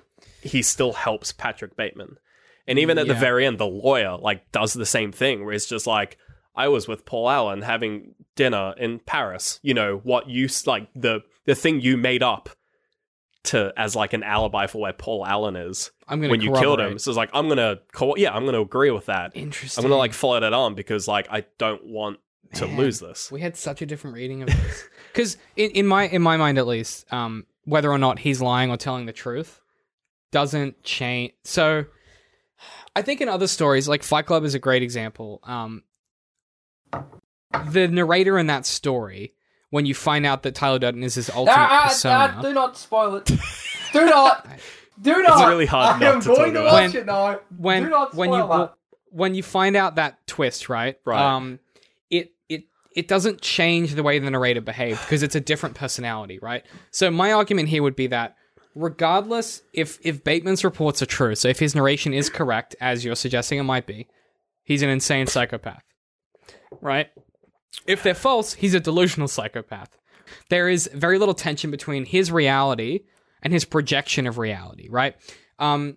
[0.42, 2.18] he still helps Patrick Bateman.
[2.66, 5.66] And even at the very end, the lawyer like does the same thing, where it's
[5.66, 6.18] just like,
[6.54, 9.58] I was with Paul Allen having dinner in Paris.
[9.62, 12.50] You know what you like the the thing you made up
[13.42, 16.80] to as like an alibi for where Paul Allen is I'm gonna when you killed
[16.80, 16.98] him.
[16.98, 19.32] So it's like I'm gonna co- yeah, I'm gonna agree with that.
[19.34, 19.82] Interesting.
[19.82, 22.18] I'm gonna like follow that on because like I don't want
[22.54, 22.76] to Man.
[22.76, 23.30] lose this.
[23.30, 26.58] We had such a different reading of this because in, in my in my mind
[26.58, 29.60] at least, um, whether or not he's lying or telling the truth
[30.32, 31.32] doesn't change.
[31.44, 31.84] So,
[32.96, 35.40] I think in other stories, like Fight Club is a great example.
[35.44, 35.82] Um,
[37.70, 39.34] the narrator in that story,
[39.70, 42.52] when you find out that Tyler Durden is his ultimate Ah, ah, persona, ah, do
[42.52, 43.24] not spoil it.
[43.92, 44.46] Do not.
[45.00, 45.40] Do not.
[45.40, 47.40] It's really hard I not am to going to watch When- it now.
[47.56, 48.74] when do not when you spoil that.
[49.08, 50.98] when you find out that twist, right?
[51.06, 51.18] Right.
[51.18, 51.58] Um,
[52.10, 52.64] it it
[52.94, 56.66] it doesn't change the way the narrator behaved because it's a different personality, right?
[56.90, 58.36] So my argument here would be that
[58.74, 63.16] regardless if if Bateman's reports are true, so if his narration is correct as you're
[63.16, 64.08] suggesting it might be,
[64.62, 65.82] he's an insane psychopath,
[66.80, 67.08] right?
[67.86, 69.96] If they're false, he's a delusional psychopath.
[70.48, 73.00] There is very little tension between his reality
[73.42, 75.16] and his projection of reality, right?
[75.58, 75.96] Um,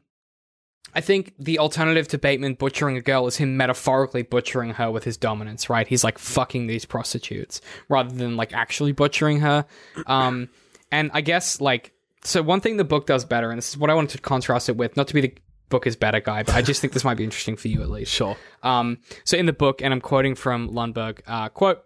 [0.95, 5.03] I think the alternative to Bateman butchering a girl is him metaphorically butchering her with
[5.03, 5.87] his dominance, right?
[5.87, 9.65] He's like fucking these prostitutes rather than like actually butchering her.
[10.05, 10.49] Um,
[10.91, 11.92] and I guess like
[12.23, 14.69] so one thing the book does better, and this is what I wanted to contrast
[14.69, 15.33] it with, not to be the
[15.69, 17.89] book is better guy, but I just think this might be interesting for you at
[17.89, 18.11] least.
[18.13, 18.37] Sure.
[18.61, 21.83] Um, so in the book, and I'm quoting from Lundberg, uh, quote,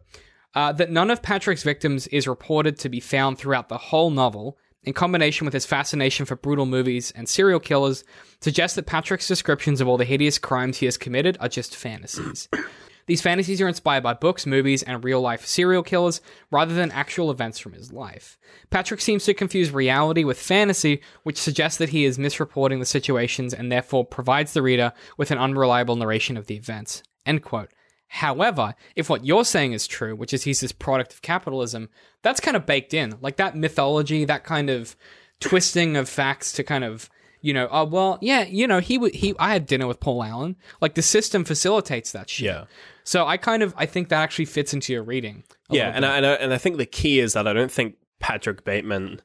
[0.56, 4.58] uh, that none of Patrick's victims is reported to be found throughout the whole novel,
[4.84, 8.04] in combination with his fascination for brutal movies and serial killers,
[8.42, 12.48] suggests that Patrick's descriptions of all the hideous crimes he has committed are just fantasies.
[13.08, 17.32] These fantasies are inspired by books, movies, and real life serial killers rather than actual
[17.32, 18.38] events from his life.
[18.70, 23.54] Patrick seems to confuse reality with fantasy, which suggests that he is misreporting the situations
[23.54, 27.02] and therefore provides the reader with an unreliable narration of the events.
[27.26, 27.70] End quote.
[28.10, 31.90] However, if what you're saying is true, which is he's this product of capitalism,
[32.24, 33.18] that's kind of baked in.
[33.22, 34.96] Like that mythology, that kind of
[35.40, 37.10] twisting of facts to kind of
[37.42, 39.36] you know, oh well, yeah, you know, he would he.
[39.40, 40.56] I had dinner with Paul Allen.
[40.82, 42.46] Like the system facilitates that shit.
[42.46, 42.66] Yeah.
[43.04, 45.44] So I kind of I think that actually fits into your reading.
[45.70, 46.06] Yeah, and.
[46.06, 49.22] I, and I and I think the key is that I don't think Patrick Bateman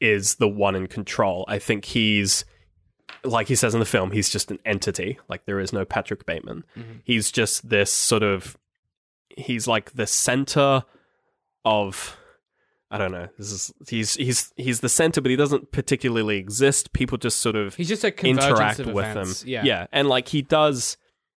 [0.00, 1.44] is the one in control.
[1.48, 2.44] I think he's
[3.24, 5.18] like he says in the film, he's just an entity.
[5.28, 6.64] Like there is no Patrick Bateman.
[6.76, 7.00] Mhm.
[7.04, 8.56] He's just this sort of
[9.36, 10.84] he's like the center
[11.64, 12.16] of
[12.92, 13.28] I don't know.
[13.38, 16.92] This is he's he's he's the center, but he doesn't particularly exist.
[16.92, 19.40] People just sort of he's just a interact of with events.
[19.40, 19.48] them.
[19.48, 19.64] Yeah.
[19.64, 20.98] yeah, and like he does,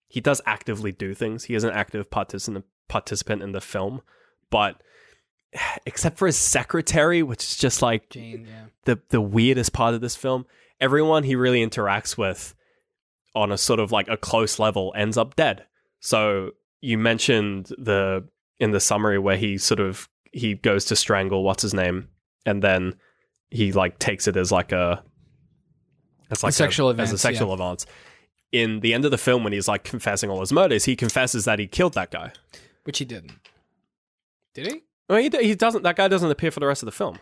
[0.08, 1.44] he does actively do things.
[1.44, 4.00] He is an active participant participant in the film,
[4.50, 4.80] but
[5.86, 8.46] except for his secretary, which is just like Jane.
[8.48, 8.64] Yeah.
[8.86, 10.46] the the weirdest part of this film.
[10.80, 12.54] Everyone he really interacts with
[13.34, 15.66] on a sort of like a close level ends up dead.
[16.00, 18.26] So you mentioned the
[18.58, 22.08] in the summary where he sort of he goes to strangle what's his name,
[22.44, 22.94] and then
[23.50, 25.02] he like takes it as like a
[26.30, 27.86] as like a sexual a, as a advance, sexual advance.
[28.50, 31.44] In the end of the film, when he's like confessing all his murders, he confesses
[31.44, 32.32] that he killed that guy.
[32.84, 33.32] Which he didn't.
[34.54, 34.82] Did he?
[35.08, 35.82] Well, he, he doesn't.
[35.82, 37.18] That guy doesn't appear for the rest of the film.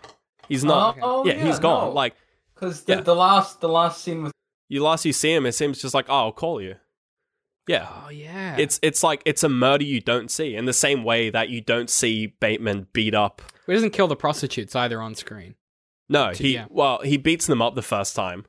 [0.48, 0.98] He's not.
[1.00, 1.94] Oh, yeah, oh, he's gone.
[1.94, 2.14] Like
[2.54, 3.00] because the, yeah.
[3.00, 4.32] the last the last scene with
[4.68, 6.76] you last you see him, it seems just like, oh, I'll call you.
[7.70, 7.88] Yeah.
[7.88, 8.56] Oh yeah.
[8.58, 11.60] It's it's like it's a murder you don't see in the same way that you
[11.60, 13.42] don't see Bateman beat up.
[13.66, 15.54] he doesn't kill the prostitutes either on screen.
[16.08, 16.66] No, So, he yeah.
[16.68, 18.44] well he beats them up the first time.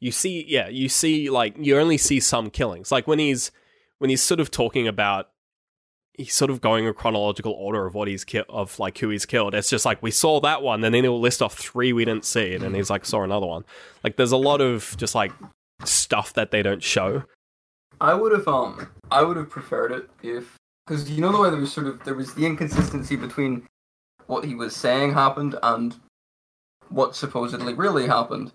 [0.00, 2.92] You see, yeah, you see like you only see some killings.
[2.92, 3.50] Like when he's
[3.98, 5.30] when he's sort of talking about
[6.12, 9.24] he's sort of going a chronological order of what he's ki- of like who he's
[9.24, 9.54] killed.
[9.54, 12.26] It's just like we saw that one, and then he'll list off three we didn't
[12.26, 13.64] see, and then he's like saw another one.
[14.04, 15.32] Like there's a lot of just like
[15.84, 17.22] stuff that they don't show.
[18.00, 20.56] I would have um I would have preferred it if
[20.86, 23.66] because you know the way there was sort of there was the inconsistency between
[24.26, 25.96] what he was saying happened and
[26.90, 28.52] what supposedly really happened.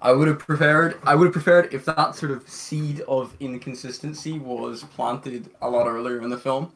[0.00, 4.38] I would have preferred I would have preferred if that sort of seed of inconsistency
[4.38, 6.72] was planted a lot earlier in the film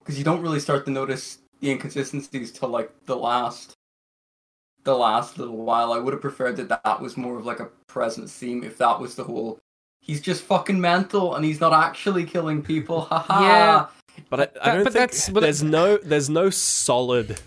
[0.00, 3.72] because you don't really start to notice the inconsistencies till like the last
[4.84, 5.92] the last little while.
[5.92, 9.00] I would have preferred that that was more of like a present theme if that
[9.00, 9.58] was the whole
[10.06, 13.00] he's just fucking mental and he's not actually killing people.
[13.10, 13.40] Haha.
[13.42, 13.86] Yeah.
[14.30, 17.38] But I, I That- don't but think that's- but there's no there's no solid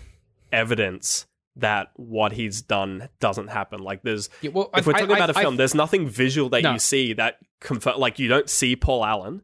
[0.52, 3.80] evidence that what he's done doesn't happen.
[3.80, 6.08] Like there's Yeah, well, if I- we're talking I- about a I- film, there's nothing
[6.08, 6.72] visual that No.
[6.74, 7.98] you see that confirm.
[7.98, 9.42] Like you don't see Paul Allen.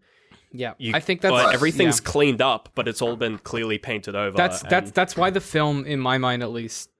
[0.52, 2.11] yeah, You, I think that's but everything's yeah.
[2.11, 4.37] cleaned up, but it's all been clearly painted over.
[4.37, 6.90] that's and- that's that's why the film, in my mind at least,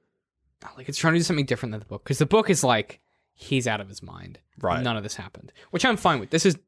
[0.77, 3.01] like it's trying to do something different than the book because the book is like
[3.37, 4.41] he's out of his mind.
[4.61, 4.83] Right.
[4.83, 6.31] None of this happened, which I'm fine with.
[6.31, 6.59] This is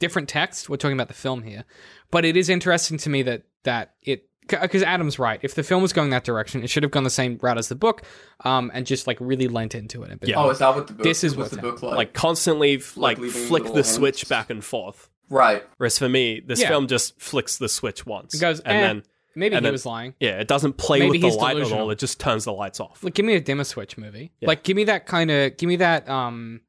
[0.00, 0.68] different text.
[0.68, 1.64] We're talking about the film here,
[2.10, 5.38] but it is interesting to me that that it because Adam's right.
[5.42, 7.68] If the film was going that direction, it should have gone the same route as
[7.68, 8.02] the book,
[8.44, 10.30] um, and just like really lent into it a bit.
[10.30, 10.36] Yeah.
[10.36, 11.04] Oh, is that what the book?
[11.04, 11.96] This is what's what's the book like?
[11.96, 13.90] Like constantly, f- like flick little the hints.
[13.94, 15.10] switch back and forth.
[15.28, 15.64] right.
[15.76, 16.68] Whereas for me, this Yeah.
[16.68, 18.34] film just flicks the switch once.
[18.34, 19.02] It goes, and eh, then
[19.38, 20.14] maybe and he then- was lying.
[20.20, 21.90] yeah, it doesn't play Maybe with the light at all.
[21.90, 23.02] It just turns the lights off.
[23.02, 24.32] Like, give me a dimmer switch movie.
[24.40, 24.48] Yeah.
[24.48, 26.60] Like, give me that kind of, give me that um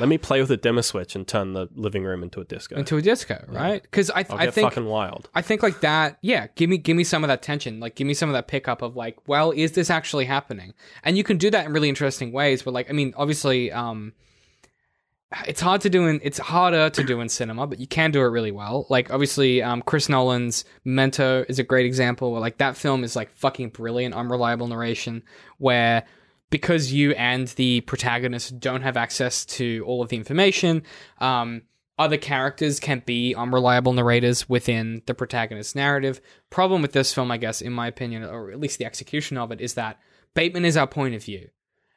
[0.00, 2.76] Let me play with a dimmer switch and turn the living room into a disco.
[2.76, 3.82] into a disco, right?
[3.82, 5.28] Because I, I'll I think fucking wild.
[5.34, 6.46] I think like that, yeah.
[6.54, 7.78] Give me give me some of that tension.
[7.80, 10.72] Like give me some of that pickup of like, well, is this actually happening?
[11.04, 12.62] And you can do that in really interesting ways.
[12.62, 14.14] But like, I mean, obviously, um,
[15.46, 18.20] it's hard to do in it's harder to do in cinema, but you can do
[18.20, 18.86] it really well.
[18.90, 23.16] Like obviously, um, Chris Nolan's Memento is a great example where like that film is
[23.16, 25.22] like fucking brilliant, unreliable narration
[25.58, 26.04] where
[26.50, 30.82] because you and the protagonist don't have access to all of the information,
[31.18, 31.62] um,
[31.98, 36.20] other characters can be unreliable narrators within the protagonist's narrative.
[36.50, 39.50] Problem with this film, I guess, in my opinion, or at least the execution of
[39.50, 39.98] it, is that
[40.34, 41.48] Bateman is our point of view.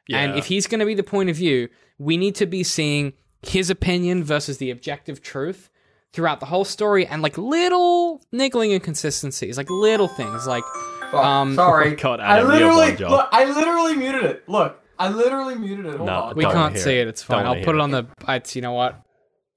[0.08, 1.68] And if he's going to be the point of view,
[1.98, 5.70] we need to be seeing his opinion versus the objective truth
[6.12, 10.64] throughout the whole story and like little niggling inconsistencies, like little things like
[11.10, 11.94] Fuck, Um, sorry.
[11.94, 13.28] God, I Adam, you have literally look.
[13.30, 14.48] I literally muted it.
[14.48, 15.96] Look, I literally muted it.
[15.98, 16.34] Hold No, on.
[16.36, 17.02] we can't see it.
[17.06, 17.08] it.
[17.08, 17.44] It's fine.
[17.44, 17.80] Don't I'll put it it.
[17.82, 18.06] on the.
[18.28, 19.00] It's you know what?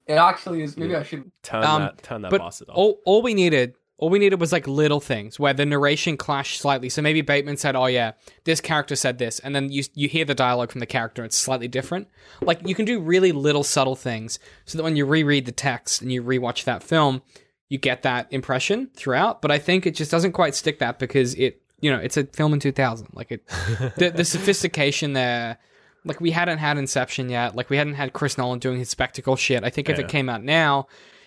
[0.06, 0.76] It actually is.
[0.76, 1.30] Maybe I should.
[1.42, 2.76] Turn Um, that turn that but bastard off.
[2.76, 6.58] all all we needed, all we needed was like little things where the narration clashed
[6.58, 6.88] slightly.
[6.88, 8.12] So maybe Bateman said, "Oh yeah,
[8.44, 11.22] this character said this," and then you you hear the dialogue from the character.
[11.22, 12.08] It's slightly different.
[12.40, 16.00] Like you can do really little subtle things so that when you reread the text
[16.00, 17.20] and you rewatch that film,
[17.68, 19.42] you get that impression throughout.
[19.42, 22.24] But I think it just doesn't quite stick that because it you know it's a
[22.24, 23.08] film in 2000.
[23.12, 23.46] Like it,
[23.98, 25.58] the the sophistication there.
[26.06, 27.54] Like we hadn't had Inception yet.
[27.54, 29.62] Like we hadn't had Chris Nolan doing his spectacle shit.
[29.62, 30.06] I think if Yeah.
[30.06, 30.86] it came out now,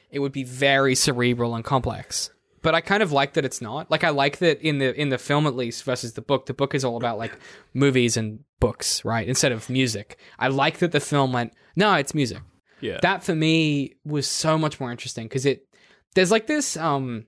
[0.10, 2.32] it would be very cerebral and complex.
[2.64, 3.92] But I kind of like that it's not.
[3.92, 6.48] Like I like that in the in the film at least versus the book.
[6.48, 7.38] The book is all about like
[7.74, 9.28] movies and books, right?
[9.28, 10.18] Instead of music.
[10.40, 12.40] I like that the film went, no, it's music.
[12.82, 13.00] yeah.
[13.02, 15.68] That for me was so much more interesting because it
[16.16, 17.26] there's like this um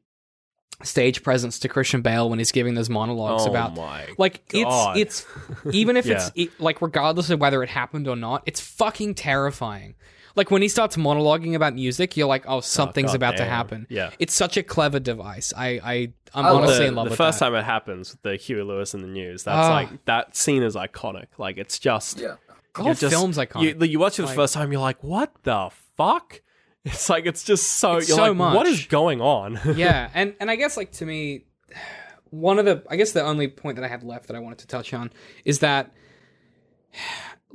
[0.84, 4.98] stage presence to Christian Bale when he's giving those monologues oh about my like God.
[4.98, 5.26] it's
[5.66, 9.16] it's even if it's it, like regardless of whether it happened or not, it's fucking
[9.16, 9.96] terrifying.
[10.36, 13.88] Like when he starts monologuing about music, you're like, oh, something's God about to happen.
[13.90, 14.12] Yeah.
[14.20, 15.54] It's such a clever device.
[15.56, 15.94] I I
[16.34, 17.18] I'm I honestly the, in love with that.
[17.18, 17.46] the with first that.
[17.46, 19.74] time it happens with the Huey Lewis and the News, that's Ah.
[19.74, 21.28] like that scene is iconic.
[21.38, 22.36] Like it's just Yeah.
[22.76, 23.80] The whole just- film's iconic.
[23.82, 26.42] You, you watch it the Like- first time, you're like, what the fuck?
[26.86, 28.68] It's like it's just so It's you're so like, much.
[28.68, 29.60] is going on?
[29.76, 31.46] yeah, and and I guess like to me,
[32.30, 34.60] one of the I guess the only point that I had left that I wanted
[34.60, 35.12] to touch on
[35.46, 35.92] is that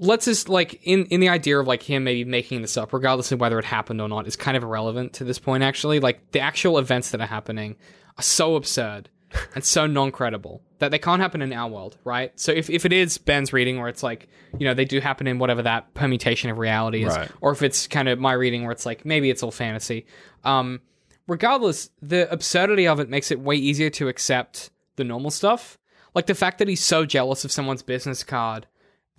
[0.01, 3.31] let's just like in in the idea of like him maybe making this up, regardless
[3.31, 5.63] of whether it happened or not, is kind of irrelevant to this point.
[5.63, 7.77] Actually, like the actual events that are happening
[8.19, 9.09] are so absurd
[9.55, 12.33] and so non credible that they can't happen in our world, right?
[12.41, 15.27] So if if it is Ben's reading where it's like you know they do happen
[15.27, 17.31] in whatever that permutation of reality is, Right.
[17.41, 20.07] or if it's kind of my reading where it's like maybe it's all fantasy.
[20.43, 20.81] Um,
[21.29, 25.79] regardless, the absurdity of it makes it way easier to accept the normal stuff.
[26.15, 28.67] Like the fact that he's so jealous of someone's business card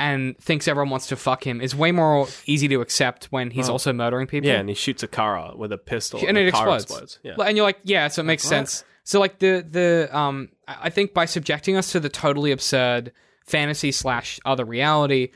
[0.01, 3.69] and thinks everyone wants to fuck him is way more easy to accept when he's
[3.69, 4.49] also murdering people.
[4.49, 7.19] yeah, and he shoots a car out with a pistol, and it the car explodes.
[7.21, 8.83] Yeah, And you're like, yeah, so it makes sense.
[9.03, 13.11] So like the the um, I I think by subjecting us to the totally absurd
[13.45, 15.29] fantasy slash other reality,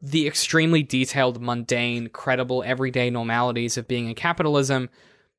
[0.00, 4.90] the extremely detailed, mundane, credible, everyday normalities of being in capitalism,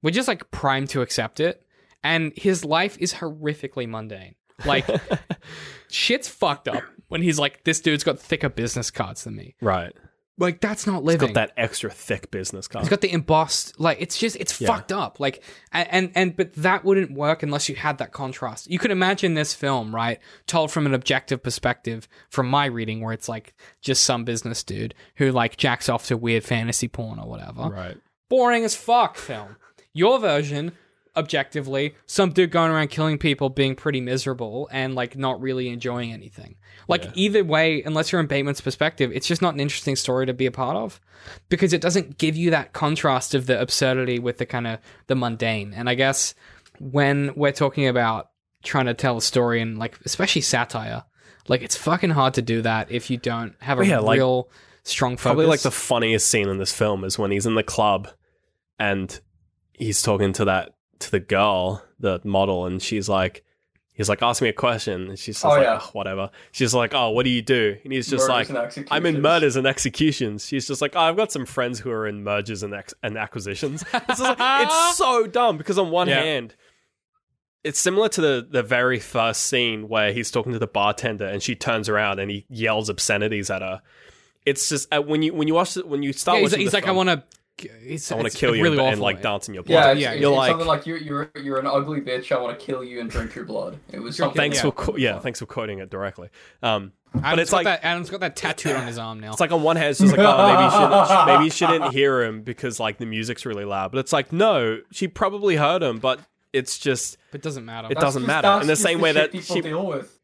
[0.01, 1.65] we're just like primed to accept it.
[2.03, 4.35] And his life is horrifically mundane.
[4.65, 4.85] Like
[5.89, 9.55] shit's fucked up when he's like, this dude's got thicker business cards than me.
[9.61, 9.93] right.
[10.41, 11.27] Like that's not He's living.
[11.27, 12.83] got that extra thick business card.
[12.83, 14.67] He's got the embossed, like it's just it's Yeah.
[14.69, 15.19] fucked up.
[15.19, 18.71] Like and, and and but that wouldn't work unless you had that contrast.
[18.71, 20.17] You could imagine this film, right,
[20.47, 24.95] told from an objective perspective, from my reading, where it's like just some business dude
[25.17, 27.63] who like jacks off to weird fantasy porn or whatever.
[27.63, 27.97] right.
[28.29, 29.57] Boring as fuck film.
[29.91, 30.71] Your version,
[31.15, 36.11] objectively, some dude going around killing people, being pretty miserable and like not really enjoying
[36.13, 36.55] anything.
[36.87, 37.11] Like Yeah.
[37.15, 40.45] either way, unless you're in Bateman's perspective, it's just not an interesting story to be
[40.45, 40.99] a part of
[41.49, 45.15] because it doesn't give you that contrast of the absurdity with the kind of the
[45.15, 45.73] mundane.
[45.73, 46.33] And I guess
[46.79, 48.29] when we're talking about
[48.63, 51.03] trying to tell a story and like especially satire,
[51.47, 54.49] like it's fucking hard to do that if you don't have a Yeah, like- real
[54.83, 55.23] strong focus.
[55.23, 58.07] Probably like the funniest scene in this film is when he's in the club
[58.79, 59.19] and
[59.73, 63.43] he's talking to that to the girl, the model, and she's like,
[63.93, 65.09] he's like, ask me a question.
[65.09, 65.79] And she's just Oh, like, yeah.
[65.81, 66.29] "Oh, whatever.
[66.51, 67.77] She's like, oh, what do you do?
[67.83, 70.45] And he's just Murders like, I'm in murders and executions.
[70.45, 73.17] She's just like, oh, I've got some friends who are in mergers and, ex- and
[73.17, 73.83] acquisitions.
[73.93, 76.21] It's, like, it's so dumb because on one Yeah.
[76.21, 76.55] hand,
[77.63, 81.43] it's similar to the, the very first scene where he's talking to the bartender and
[81.43, 83.81] she turns around and he yells obscenities at her.
[84.45, 86.61] It's just uh, when you when you watch it when you start Yeah, he's, watching
[86.61, 87.23] he's the like, I want to.
[87.65, 89.91] I want to kill you really and, and like dance in your Yeah, blood.
[89.97, 92.31] it's, Yeah, it's you're like- something like you're you're you're an ugly bitch.
[92.35, 93.77] I want to kill you and drink your blood.
[93.91, 94.37] It was something.
[94.37, 94.61] thanks Yeah.
[94.63, 96.29] for qu- yeah, thanks for quoting it directly.
[96.63, 97.83] Um, but Adam's it's got like that.
[97.83, 99.31] Adam's got that tattooed on his arm now.
[99.31, 101.91] It's like on one hand, it's just like, oh, maybe she, didn't, maybe she didn't
[101.91, 103.91] hear him because like the music's really loud.
[103.91, 106.19] But it's like, no, she probably heard him, but
[106.53, 107.87] it's just, it doesn't matter.
[107.87, 108.61] It That's doesn't just- matter.
[108.61, 110.19] In the just same way shit that she- deal with.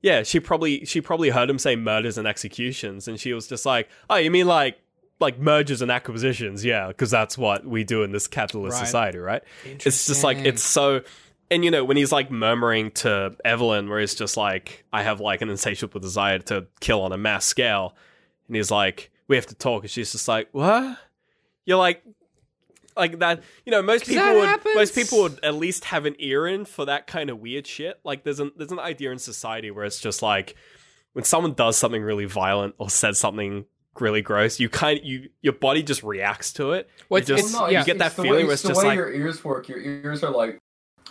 [0.00, 3.66] yeah, she probably she probably heard him say murders and executions, and she was just
[3.66, 4.78] like, oh, you mean like
[5.22, 6.62] like mergers and acquisitions?
[6.64, 8.84] Yeah, because that's what we do in this capitalist Right.
[8.86, 9.42] society, right?
[9.64, 11.00] It's just like it's so.
[11.50, 15.20] And you know when he's like murmuring to Evelyn, where he's just like, "I have
[15.20, 17.94] like an insatiable desire to kill on a mass scale,"
[18.48, 20.98] and he's like, "We have to talk," and she's just like, "What?"
[21.66, 22.02] You're like,
[22.96, 23.42] like that.
[23.66, 24.74] You know, most people would happens.
[24.74, 28.00] most people would at least have an ear in for that kind of weird shit.
[28.02, 30.56] Like there's an there's an idea in society where it's just like
[31.12, 33.66] when someone does something really violent or says something
[34.00, 36.88] really gross, you kind of you your body just reacts to it.
[37.08, 37.80] Well, it's- just it's- no, yeah.
[37.80, 39.68] you get that feeling way, where it's the just way like your ears work.
[39.68, 40.58] Your ears are like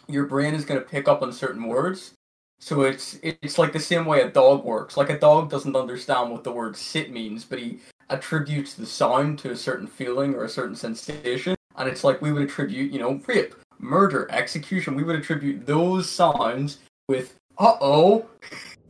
[0.08, 2.14] your brain is going to pick up on certain words.
[2.60, 4.98] So it's it's like the same way a dog works.
[4.98, 7.80] Like a dog doesn't understand what the word sit means, but he
[8.10, 11.56] attributes the sound to a certain feeling or a certain sensation.
[11.76, 14.96] And it's like we would attribute, you know, rape, murder, execution.
[14.96, 18.26] We would attribute those sounds with uh oh.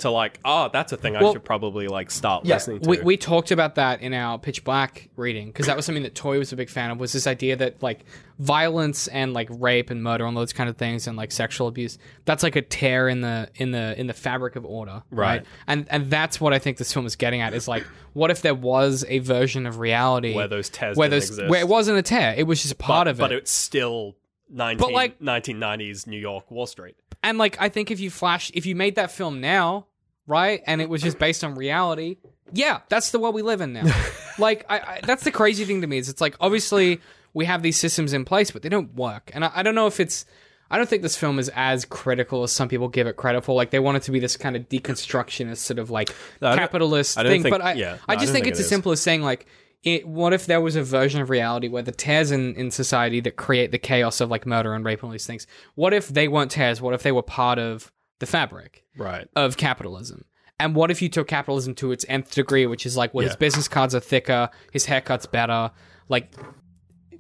[0.02, 2.90] To like, oh, that's a thing I should probably like start Yeah, listening to.
[2.90, 6.14] we, we talked about that in our pitch black reading because that was something that
[6.16, 8.06] toy was a big fan of was this idea that like
[8.40, 11.98] violence and like rape and murder and those kind of things and like sexual abuse
[12.26, 15.46] that's like a tear in the in the in the fabric of order right, Right.
[15.68, 17.84] and and that's what i think this film is getting at is like
[18.14, 21.50] what if there was a version of reality where those tears where those exist.
[21.50, 23.52] where it wasn't a tear it was just a part but, of it but it's
[23.52, 24.16] still
[24.50, 26.96] 19, but like- 1990s New York Wall Street.
[27.24, 29.86] And like I think if you flash if you made that film now,
[30.32, 32.18] right, and it was just based on reality,
[32.54, 33.84] yeah, that's the world we live in now.
[34.40, 37.00] like I, I that's the crazy thing to me is it's like obviously
[37.34, 39.32] we have these systems in place, but they don't work.
[39.34, 40.26] And I, I don't know if it's
[40.70, 43.56] I don't think this film is as critical as some people give it credit for.
[43.56, 46.10] Like they want it to be this kind of deconstructionist sort of like
[46.42, 47.44] I don't- capitalist I thing.
[47.44, 48.92] think- but I, yeah, I no, I just don't think think it's it as simple
[48.92, 49.46] as saying like
[49.84, 53.20] it, what if there was a version of reality where the tears in, in society
[53.22, 56.08] that create the chaos of like murder and rape and all these things, what if
[56.08, 56.80] they weren't tears?
[56.82, 59.28] What if they were part of the fabric Right.
[59.36, 60.24] of capitalism?
[60.60, 63.34] And what if you took capitalism to its nth degree, which is like, well, his
[63.34, 63.38] Yeah.
[63.38, 65.72] business cards are thicker, his haircut's better.
[66.08, 66.32] Like,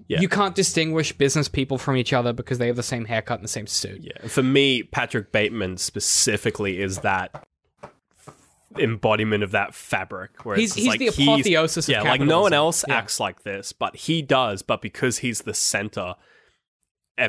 [0.07, 0.21] Yeah.
[0.21, 3.43] you can't distinguish business people from each other because they have the same haircut and
[3.43, 4.01] the same suit.
[4.03, 4.27] Yeah.
[4.27, 7.45] For me, Patrick Bateman specifically is that
[8.79, 12.21] embodiment of that fabric where He's- it's just he's like the apotheosis of yeah, like
[12.21, 12.95] no one else Yeah.
[12.95, 14.61] acts like this, but he does.
[14.61, 16.15] But because he's the center,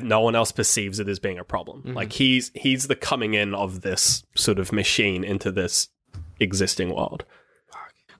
[0.02, 1.78] no one else perceives it as being a problem.
[1.82, 1.94] Mm-hmm.
[1.94, 5.88] Like he's he's the coming in of this sort of machine into this
[6.40, 7.24] existing world.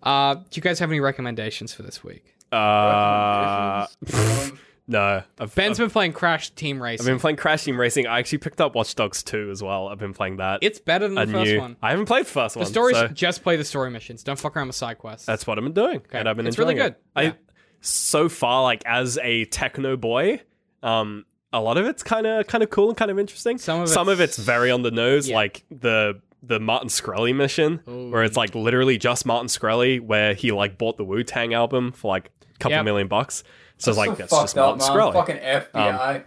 [0.02, 2.34] Uh, do you guys have any recommendations for this week?
[2.50, 3.86] Uh,
[4.88, 7.06] no, I've, Ben's I've, been playing Crash Team Racing.
[7.06, 8.06] I've been playing Crash Team Racing.
[8.06, 9.88] I actually picked up Watch Dogs 2 as well.
[9.88, 10.58] I've been playing that.
[10.60, 11.60] it's better than the first new.
[11.60, 11.76] one.
[11.80, 12.68] I haven't played the first The one.
[12.68, 14.22] stories so just play the story missions.
[14.24, 15.24] Don't fuck around with side quests.
[15.24, 17.00] that's what I've been doing, and I've been It's really enjoying it.
[17.16, 17.22] good.
[17.22, 17.30] Yeah.
[17.30, 17.34] I
[17.80, 20.40] so far, like as a techno boy,
[20.82, 23.58] um, a lot of it's kind of kind of cool and kind of interesting.
[23.58, 25.36] Some of some of it's- it's very on the nose, Yeah.
[25.36, 28.10] like the the Martin Shkreli mission, Ooh.
[28.10, 31.92] where it's like literally just Martin Shkreli, where he like bought the Wu Tang album
[31.92, 32.84] for like a couple Yep.
[32.84, 33.44] million bucks.
[33.78, 35.06] So it's like so that's just up, Martin man.
[35.06, 35.12] Shkreli.
[35.12, 36.24] Fucking FBI.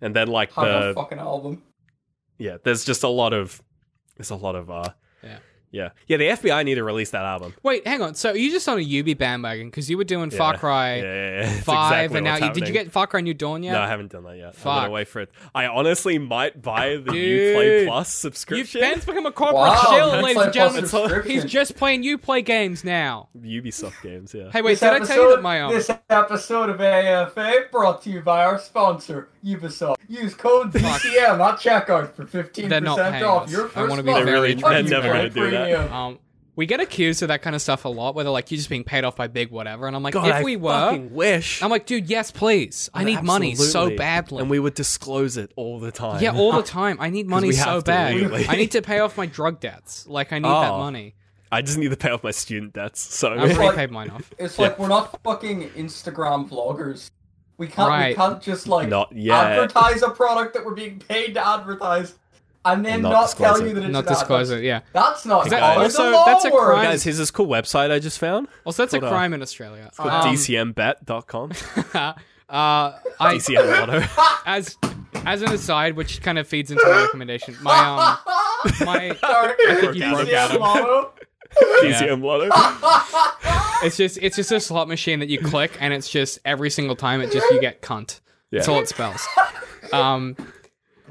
[0.00, 1.62] and then like Have the fucking album.
[2.38, 3.60] yeah, there's just a lot of
[4.16, 4.90] there's a lot of uh
[5.72, 5.90] Yeah.
[6.06, 7.54] yeah yeah the FBI need to release that album.
[7.62, 8.14] Wait, hang on.
[8.14, 10.38] So you just on a Ubi bandwagon because you were doing Yeah.
[10.38, 11.60] Far Cry Yeah, yeah, yeah.
[11.62, 13.72] Five, exactly and now what's you, did you get Far Cry New Dawn yet?
[13.72, 14.54] No, I haven't done that yet.
[14.58, 15.30] I'm gonna wait for it.
[15.54, 17.56] I honestly might buy the Dude.
[17.56, 18.80] Uplay Plus You, subscription.
[18.80, 20.88] Ben's become a corporate Wow, shill, ladies like and gentlemen.
[20.88, 21.26] plus.
[21.26, 23.28] He's just playing Uplay games now.
[23.40, 24.50] Ubisoft games, yeah.
[24.52, 28.02] Hey, wait, This did I tell you that my um, This episode of AFA brought
[28.02, 29.96] to you by our sponsor, Ubisoft.
[30.08, 33.52] Use code DCM at checkout for 15% They're not paying off us.
[33.52, 34.24] your I first wanna be month.
[34.24, 35.59] They're really- very they're never gonna do that.
[35.64, 35.92] Premium.
[35.92, 36.18] um,
[36.56, 38.68] we get accused of that kind of stuff a lot, where they're like, you're just
[38.68, 39.86] being paid off by big whatever.
[39.86, 41.62] And I'm like, God, if I we were, fucking wish.
[41.62, 42.90] I'm like, dude, yes, please.
[42.92, 43.96] I need money so Absolutely.
[43.96, 44.40] badly.
[44.42, 46.22] and we would disclose it all the time.
[46.22, 46.98] yeah, all the time.
[47.00, 48.14] I need money we so have to bad.
[48.14, 48.44] legally.
[48.48, 50.06] I need to pay off my drug debts.
[50.06, 50.78] Like, I need that Oh.
[50.78, 51.14] money.
[51.52, 53.00] I just need to pay off my student debts.
[53.00, 54.30] So I've already like- paid mine off.
[54.38, 57.10] It's like we're not fucking Instagram vloggers.
[57.56, 58.08] We can't Right.
[58.10, 59.52] we can't just like Not yet.
[59.52, 62.14] advertise a product that we're being paid to advertise.
[62.64, 63.68] And then not not, disclose tell it.
[63.68, 64.14] you that it's Not an ad.
[64.18, 64.62] disclose it.
[64.64, 64.80] Yeah.
[64.92, 66.64] That's not that- how also, the law that's a works.
[66.66, 68.48] crime- Guys, here's this cool website I just found.
[68.64, 69.10] Also, that's a Hold on.
[69.10, 69.84] crime in Australia.
[69.88, 71.52] It's Called Um, DCMBet.com.
[71.94, 72.12] uh,
[72.50, 74.06] I DCM Lotto.
[74.46, 74.76] as
[75.26, 77.56] as an aside, which kind of feeds into my recommendation.
[77.62, 78.18] My um
[78.86, 81.12] my Sorry, think you broke out of- Lotto.
[81.82, 82.48] DCM Lotto.
[83.86, 86.94] it's just it's just a slot machine that you click and it's just every single
[86.96, 88.20] time it just you get cunt.
[88.52, 89.26] That's all it spells.
[89.92, 90.36] Um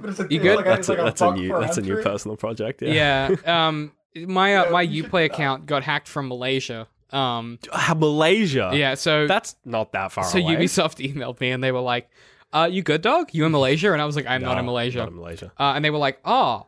[0.02, 0.56] But it's a- You it's good?
[0.58, 2.82] Like That's a, like a that's a buck new per that's a new personal project.
[2.82, 3.36] Yeah.
[3.46, 3.68] yeah.
[3.68, 6.88] Um my uh, Yeah, my Uplay account got hacked from Malaysia.
[7.12, 8.72] Um Ah, Malaysia.
[8.74, 10.56] yeah, so That's not that far so away.
[10.56, 12.10] Ubisoft emailed me and they were like,
[12.54, 13.30] "Uh you good dog?
[13.34, 15.52] You in Malaysia?" And I was like, "I'm not in Malaysia." Not in Malaysia.
[15.58, 16.66] Uh, and they were like, "Oh,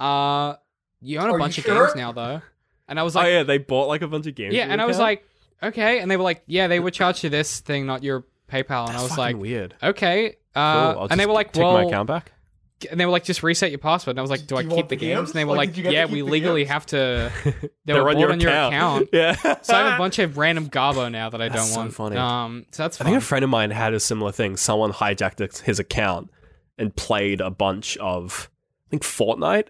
[0.00, 0.54] uh,
[1.00, 1.86] you own a Are bunch of sure?
[1.86, 2.42] games now, though."
[2.88, 4.54] And I was like, oh yeah, they bought like a bunch of games.
[4.54, 5.26] "Yeah," from and I was like,
[5.62, 8.86] "Okay." And they were like, "Yeah, they would charge you this thing, not your PayPal."
[8.86, 9.74] And That's I was like, weird.
[9.82, 10.62] "Okay." Cool.
[10.62, 12.32] Uh, I'll and they were like, take "Well," my account back.
[12.90, 14.62] And they were like, "Just reset your password." And I was like, "Do, Do I
[14.64, 15.30] keep the the games?" games?
[15.30, 17.32] And they were Like, like, did you get to "Yeah, we legally games?" have to."
[17.84, 18.74] They They're were on your on your account.
[18.74, 19.08] account.
[19.12, 19.62] Yeah.
[19.62, 21.94] So I have a bunch of random garbo now that I That's don't so want.
[21.94, 22.16] funny.
[22.16, 23.06] Um, so that's Fun.
[23.06, 24.56] I think a friend of mine had a similar thing.
[24.58, 26.30] Someone hijacked his account
[26.76, 28.50] and played a bunch of,
[28.86, 29.68] I think, Fortnite.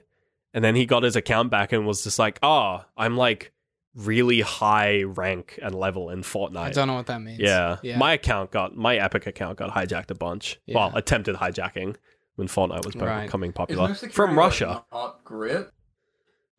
[0.52, 3.52] And then he got his account back and was just like, oh, I'm like
[3.94, 6.56] really high rank and level in Fortnite.
[6.58, 7.38] I don't know what that means.
[7.38, 7.76] yeah.
[7.82, 7.98] yeah.
[7.98, 10.58] My account got, my Epic account got hijacked a bunch.
[10.66, 11.96] Well, attempted hijacking
[12.38, 13.24] when Fortnite was Right.
[13.24, 13.86] becoming popular.
[13.88, 14.84] their security, From like, Russia.
[14.92, 15.50] Not great.
[15.56, 15.70] No, it's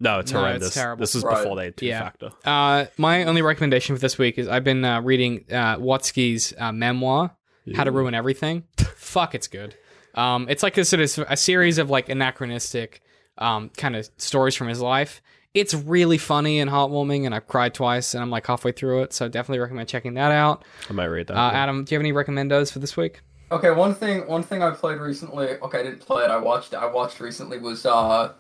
[0.02, 0.74] No, it's horrendous.
[0.74, 1.00] terrible.
[1.02, 1.38] This is Right.
[1.38, 2.00] before they had two Yeah.
[2.02, 2.30] factor.
[2.46, 6.72] Uh, my only recommendation for this week is I've been uh, reading uh, Watsky's uh,
[6.72, 7.32] memoir,
[7.76, 8.64] How to Ruin Everything.
[8.96, 9.76] Fuck, it's good.
[10.16, 13.02] Um, it's like a sort of a series of like anachronistic
[13.38, 15.22] um, kind of stories from his life.
[15.54, 19.14] It's really funny and heartwarming, and I've cried twice, and I'm like halfway through it,
[19.14, 20.64] so definitely recommend checking that out.
[20.90, 21.38] I might read that.
[21.38, 23.22] Uh, Adam, do you have any recommendos for this week?
[23.52, 25.58] Okay, one thing one thing I played recently.
[25.58, 26.30] Okay, I didn't play it.
[26.30, 26.74] I watched.
[26.74, 28.34] It, I watched recently was uh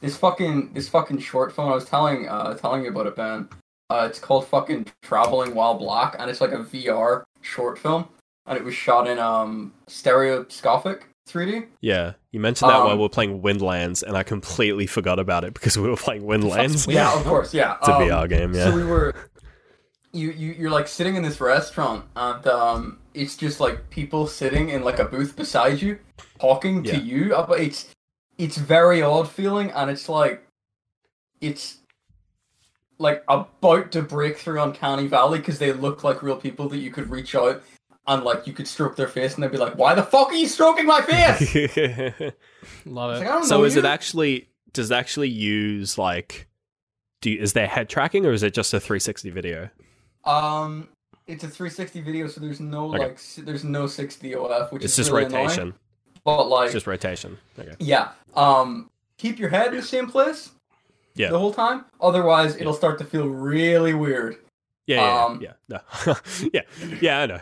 [0.00, 1.70] this fucking this fucking short film.
[1.70, 3.48] I was telling uh telling you about it, Ben.
[3.88, 8.08] Uh, it's called fucking Traveling While Black, and it's like a VR short film,
[8.46, 11.66] and it was shot in um stereoscopic 3D.
[11.80, 15.44] yeah, you mentioned that Um, while we were playing Windlands, and I completely forgot about
[15.44, 16.86] it because we were playing Windlands.
[16.88, 17.76] Yeah, of course, yeah.
[17.80, 18.70] It's a Um, VR game, yeah.
[18.70, 19.14] So we were,
[20.12, 24.68] you you you're like sitting in this restaurant, and um, it's just like people sitting
[24.68, 25.98] in like a booth beside you,
[26.38, 26.92] talking Yeah.
[26.92, 27.34] to you.
[27.34, 27.88] Uh, But it's
[28.38, 30.46] it's very odd feeling, and it's like,
[31.40, 31.78] it's
[32.98, 36.90] like about to break through Uncanny Valley because they look like real people that you
[36.90, 37.62] could reach out
[38.06, 40.34] and like you could stroke their face, and they'd be like, "Why the fuck are
[40.34, 41.54] you stroking my face?"
[42.86, 43.26] Love it.
[43.26, 43.80] like, so is you.
[43.80, 46.46] it actually does it actually use like
[47.22, 49.70] do you, is there head tracking or is it just a 360 video?
[50.24, 50.88] Um,
[51.26, 52.98] it's a 360 video, so there's no Okay.
[52.98, 55.44] like there's no 6DOF, which It's is just really annoying.
[55.46, 55.74] rotation.
[56.24, 57.38] But like, It's just rotation.
[57.58, 57.74] Okay.
[57.78, 60.50] yeah, um, keep your head in the same place
[61.14, 61.30] Yeah.
[61.30, 61.84] the whole time.
[62.00, 64.36] Otherwise, it'll start to feel really weird.
[64.88, 65.78] Yeah, yeah, Um, yeah, yeah.
[66.06, 66.14] No.
[66.52, 66.60] yeah.
[67.00, 67.40] Yeah, I know.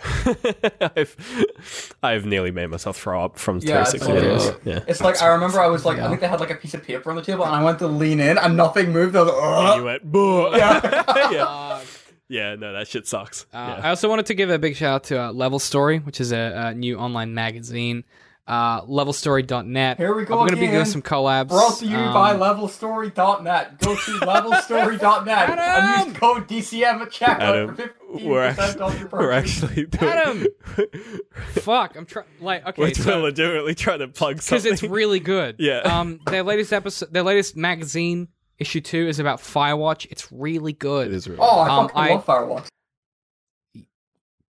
[0.96, 4.60] I've I've nearly made myself throw up from Yeah, 360 it's- videos.
[4.64, 4.80] Yeah.
[4.88, 6.06] It's like I remember I was like, Yeah.
[6.06, 7.78] I think they had like a piece of paper on the table, and I went
[7.80, 9.14] to lean in, and nothing moved.
[9.14, 11.30] I was like, And you went, "Boo." Yeah.
[11.30, 11.80] yeah.
[12.28, 13.46] Yeah, no, that shit sucks.
[13.52, 13.86] Uh, yeah.
[13.86, 16.32] I also wanted to give a big shout out to uh, Level Story, which is
[16.32, 18.04] a, a new online magazine.
[18.46, 19.96] Uh, levelstory.net.
[19.96, 21.48] Here we go We're going to be doing some collabs.
[21.48, 23.78] Brought to you um, by levelstory.net.
[23.78, 26.08] Go to levelstory.net and Adam!
[26.08, 27.82] use code DCM at checkout Adam, for
[28.18, 30.46] 15% we're, off actually, your we're actually doing, Adam!
[31.52, 32.26] Fuck, I'm trying.
[32.38, 32.82] Like, okay.
[32.82, 34.70] we're okay, so legitimately trying to plug something.
[34.70, 35.56] because it's really good.
[35.58, 35.78] Yeah.
[35.78, 40.06] Um, their latest episode, their latest magazine issue two is about Firewatch.
[40.10, 41.08] It's really good.
[41.08, 42.66] it is really Oh, I Um, fucking I- love Firewatch.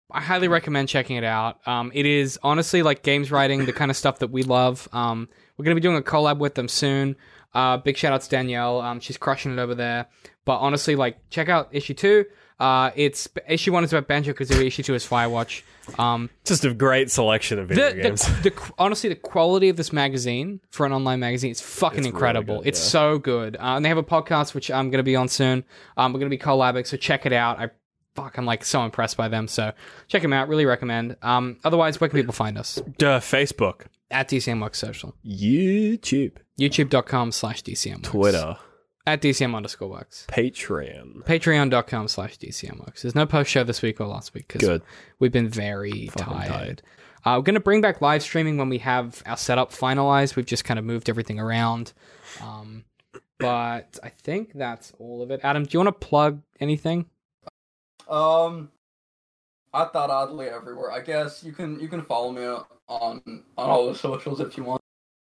[0.09, 1.59] I highly recommend checking it out.
[1.67, 4.87] Um, it is honestly like games writing, the kind of stuff that we love.
[4.93, 5.27] Um,
[5.57, 7.17] we're going to be doing a collab with them soon.
[7.53, 8.79] Uh, big shout out to Danielle.
[8.79, 10.07] Um, she's crushing it over there.
[10.45, 12.25] But honestly, like, check out issue two.
[12.59, 14.65] Uh, it's issue one is about Banjo Kazooie.
[14.67, 15.61] Issue two is Firewatch.
[15.99, 18.25] Um, just a great selection of video the, games.
[18.41, 22.05] the, the honestly the quality of this magazine for an online magazine is fucking It's
[22.05, 22.57] really incredible.
[22.59, 22.89] good, it's yeah.
[22.89, 23.55] so good.
[23.57, 25.63] Uh, and they have a podcast which I'm going to be on soon.
[25.95, 27.59] Um, we're going to be collabing, so check it out.
[27.59, 27.69] I
[28.15, 29.47] fuck, I'm like so impressed by them.
[29.47, 29.71] So
[30.07, 30.49] check them out.
[30.49, 31.15] Really recommend.
[31.21, 32.81] Um, otherwise, where can people find us?
[32.97, 38.57] Duh, Facebook, At DCM Works Social, YouTube, YouTube.com slash DCMWorks, Twitter,
[39.07, 40.25] At DCM underscore Works.
[40.27, 41.23] Patreon.
[41.23, 43.03] Patreon.com slash DCM Works.
[43.03, 44.81] There's no post show this week or last week because Good.
[45.19, 46.47] we've been very Fucking tired.
[46.49, 46.81] tired.
[47.25, 50.35] Uh, we're going to bring back live streaming when we have our setup finalized.
[50.35, 51.93] We've just kind of moved everything around.
[52.41, 52.83] Um,
[53.39, 55.39] but I think that's all of it.
[55.41, 57.05] Adam, do you want to plug anything?
[58.09, 58.71] Um,
[59.73, 60.91] I thought oddly everywhere.
[60.91, 64.63] I guess you can you can follow me on on all the socials if you
[64.63, 64.81] want.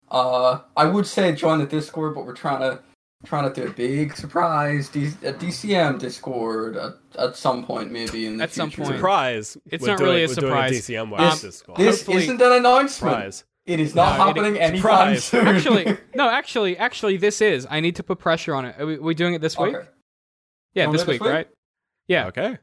[0.09, 2.81] Uh, I would say join the Discord, but we're trying to
[3.25, 8.25] trying to do a big surprise D- a DCM Discord at, at some point, maybe
[8.25, 8.83] in the At some future.
[8.83, 8.95] point.
[8.97, 9.57] Surprise!
[9.67, 10.71] It's We're not doing- really a we're doing surprise.
[10.73, 11.77] DCM Um, West Discord.
[11.77, 12.89] This Hopefully- isn't an announcement.
[13.13, 13.43] Surprise!
[13.65, 15.23] It is not No, it- happening anytime surprise.
[15.23, 15.47] soon.
[15.47, 17.67] Actually, no, actually, actually, this is.
[17.69, 18.75] I need to put pressure on it.
[18.79, 19.75] Are we, we doing it this week?
[19.75, 19.87] okay.
[20.73, 21.31] Yeah, this it this week, week?
[21.31, 21.47] right?
[22.07, 22.27] Yeah.
[22.27, 22.57] Okay.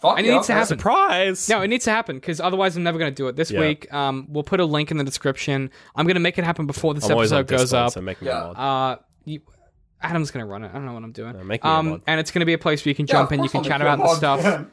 [0.00, 0.58] Fuck And it yeah, needs to okay.
[0.58, 0.78] happen.
[0.78, 1.48] Surprise!
[1.48, 3.60] No, it needs to happen because otherwise I'm never going to do it this Yeah.
[3.60, 3.90] week.
[3.94, 5.70] Um, we'll put a link in the description.
[5.94, 7.92] I'm going to make it happen before this I'm always on episode goes Discord, up.
[7.92, 8.38] so make me Yeah.
[8.40, 9.40] Uh, you,
[10.02, 10.68] Adam's going to run it.
[10.70, 11.34] I don't know what I'm doing.
[11.36, 13.06] No, make me a um, and it's going to be a place where you can
[13.06, 13.42] jump of in.
[13.42, 14.42] You can I'll chat make you a about the stuff.
[14.42, 14.70] man.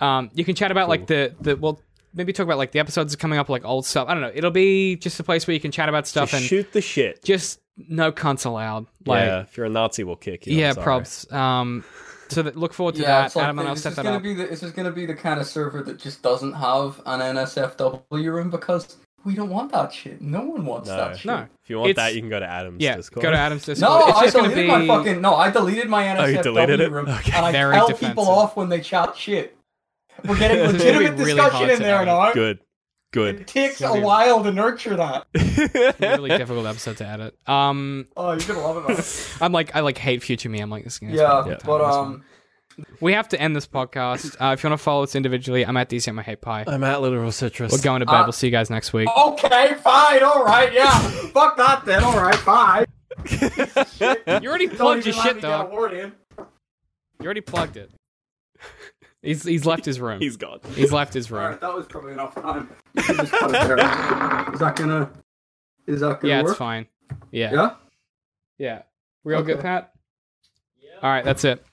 [0.00, 1.80] Um, you can chat about like the the well,
[2.14, 4.08] maybe talk about like the episodes that are coming up, like old stuff.
[4.08, 4.32] I don't know.
[4.34, 6.80] It'll be just a place where you can chat about stuff Just and shoot the
[6.80, 7.22] shit.
[7.24, 8.86] just no cunts allowed.
[9.06, 10.56] Like yeah, if you're a Nazi, we'll kick you.
[10.56, 11.30] Yeah, props.
[11.32, 11.84] Um,
[12.28, 13.26] so that, look forward to Yeah, that.
[13.26, 14.22] it's like Adam and the- I'll this set that gonna up.
[14.22, 17.20] be the this is gonna be the kind of server that just doesn't have an
[17.20, 20.20] NSFW room because we don't want that shit.
[20.20, 20.96] No one wants No.
[20.96, 21.26] that shit.
[21.26, 21.46] No.
[21.62, 23.22] If you want It's- that, you can go to Adam's Yeah, Discord.
[23.22, 23.90] go to Adam's Discord.
[23.90, 25.34] No, it's I just going deleted be my fucking no.
[25.34, 26.90] I deleted my Oh, you NSFW deleted it?
[26.90, 27.32] room, Okay.
[27.34, 28.08] and I Very tell defensive.
[28.08, 29.56] people off when they chat shit.
[30.24, 32.06] We're getting This is gonna legitimate really discussion in to there edit.
[32.06, 32.32] now.
[32.32, 32.58] Good.
[33.12, 33.40] Good.
[33.42, 35.26] It takes a while to nurture that.
[36.00, 37.36] really difficult episode to edit.
[37.46, 39.36] Um, Oh, you're gonna love it.
[39.40, 40.58] I'm like I like hate future me.
[40.60, 40.94] I'm like this.
[40.94, 42.24] Is gonna yeah, spend a long time but on this um, one.
[43.00, 44.36] We have to end this podcast.
[44.40, 46.64] Uh, if you want to follow us individually, I'm at DCM I hate pie.
[46.66, 47.72] I'm at Literal Citrus.
[47.72, 48.14] We're going to bed.
[48.14, 49.08] Uh, we'll see you guys next week.
[49.16, 50.90] okay, fine, all right, yeah.
[51.32, 52.02] Fuck that then.
[52.04, 52.84] All right, bye.
[54.40, 56.12] You already Don't plugged your shit me get a though.
[57.20, 57.90] You already plugged it.
[59.22, 60.20] He's he's left his room.
[60.20, 60.60] He's gone.
[60.74, 61.42] He's left his room.
[61.44, 62.68] right, that was probably enough time.
[62.94, 64.52] You can just cut it there.
[64.52, 65.10] Is that gonna?
[65.86, 66.50] Is that gonna Yeah, work?
[66.50, 66.86] it's fine.
[67.30, 67.52] Yeah.
[67.52, 67.70] Yeah.
[68.58, 68.82] Yeah.
[69.22, 69.92] We all good, Pat?
[70.78, 70.90] Yeah.
[71.02, 71.64] All right, that's it.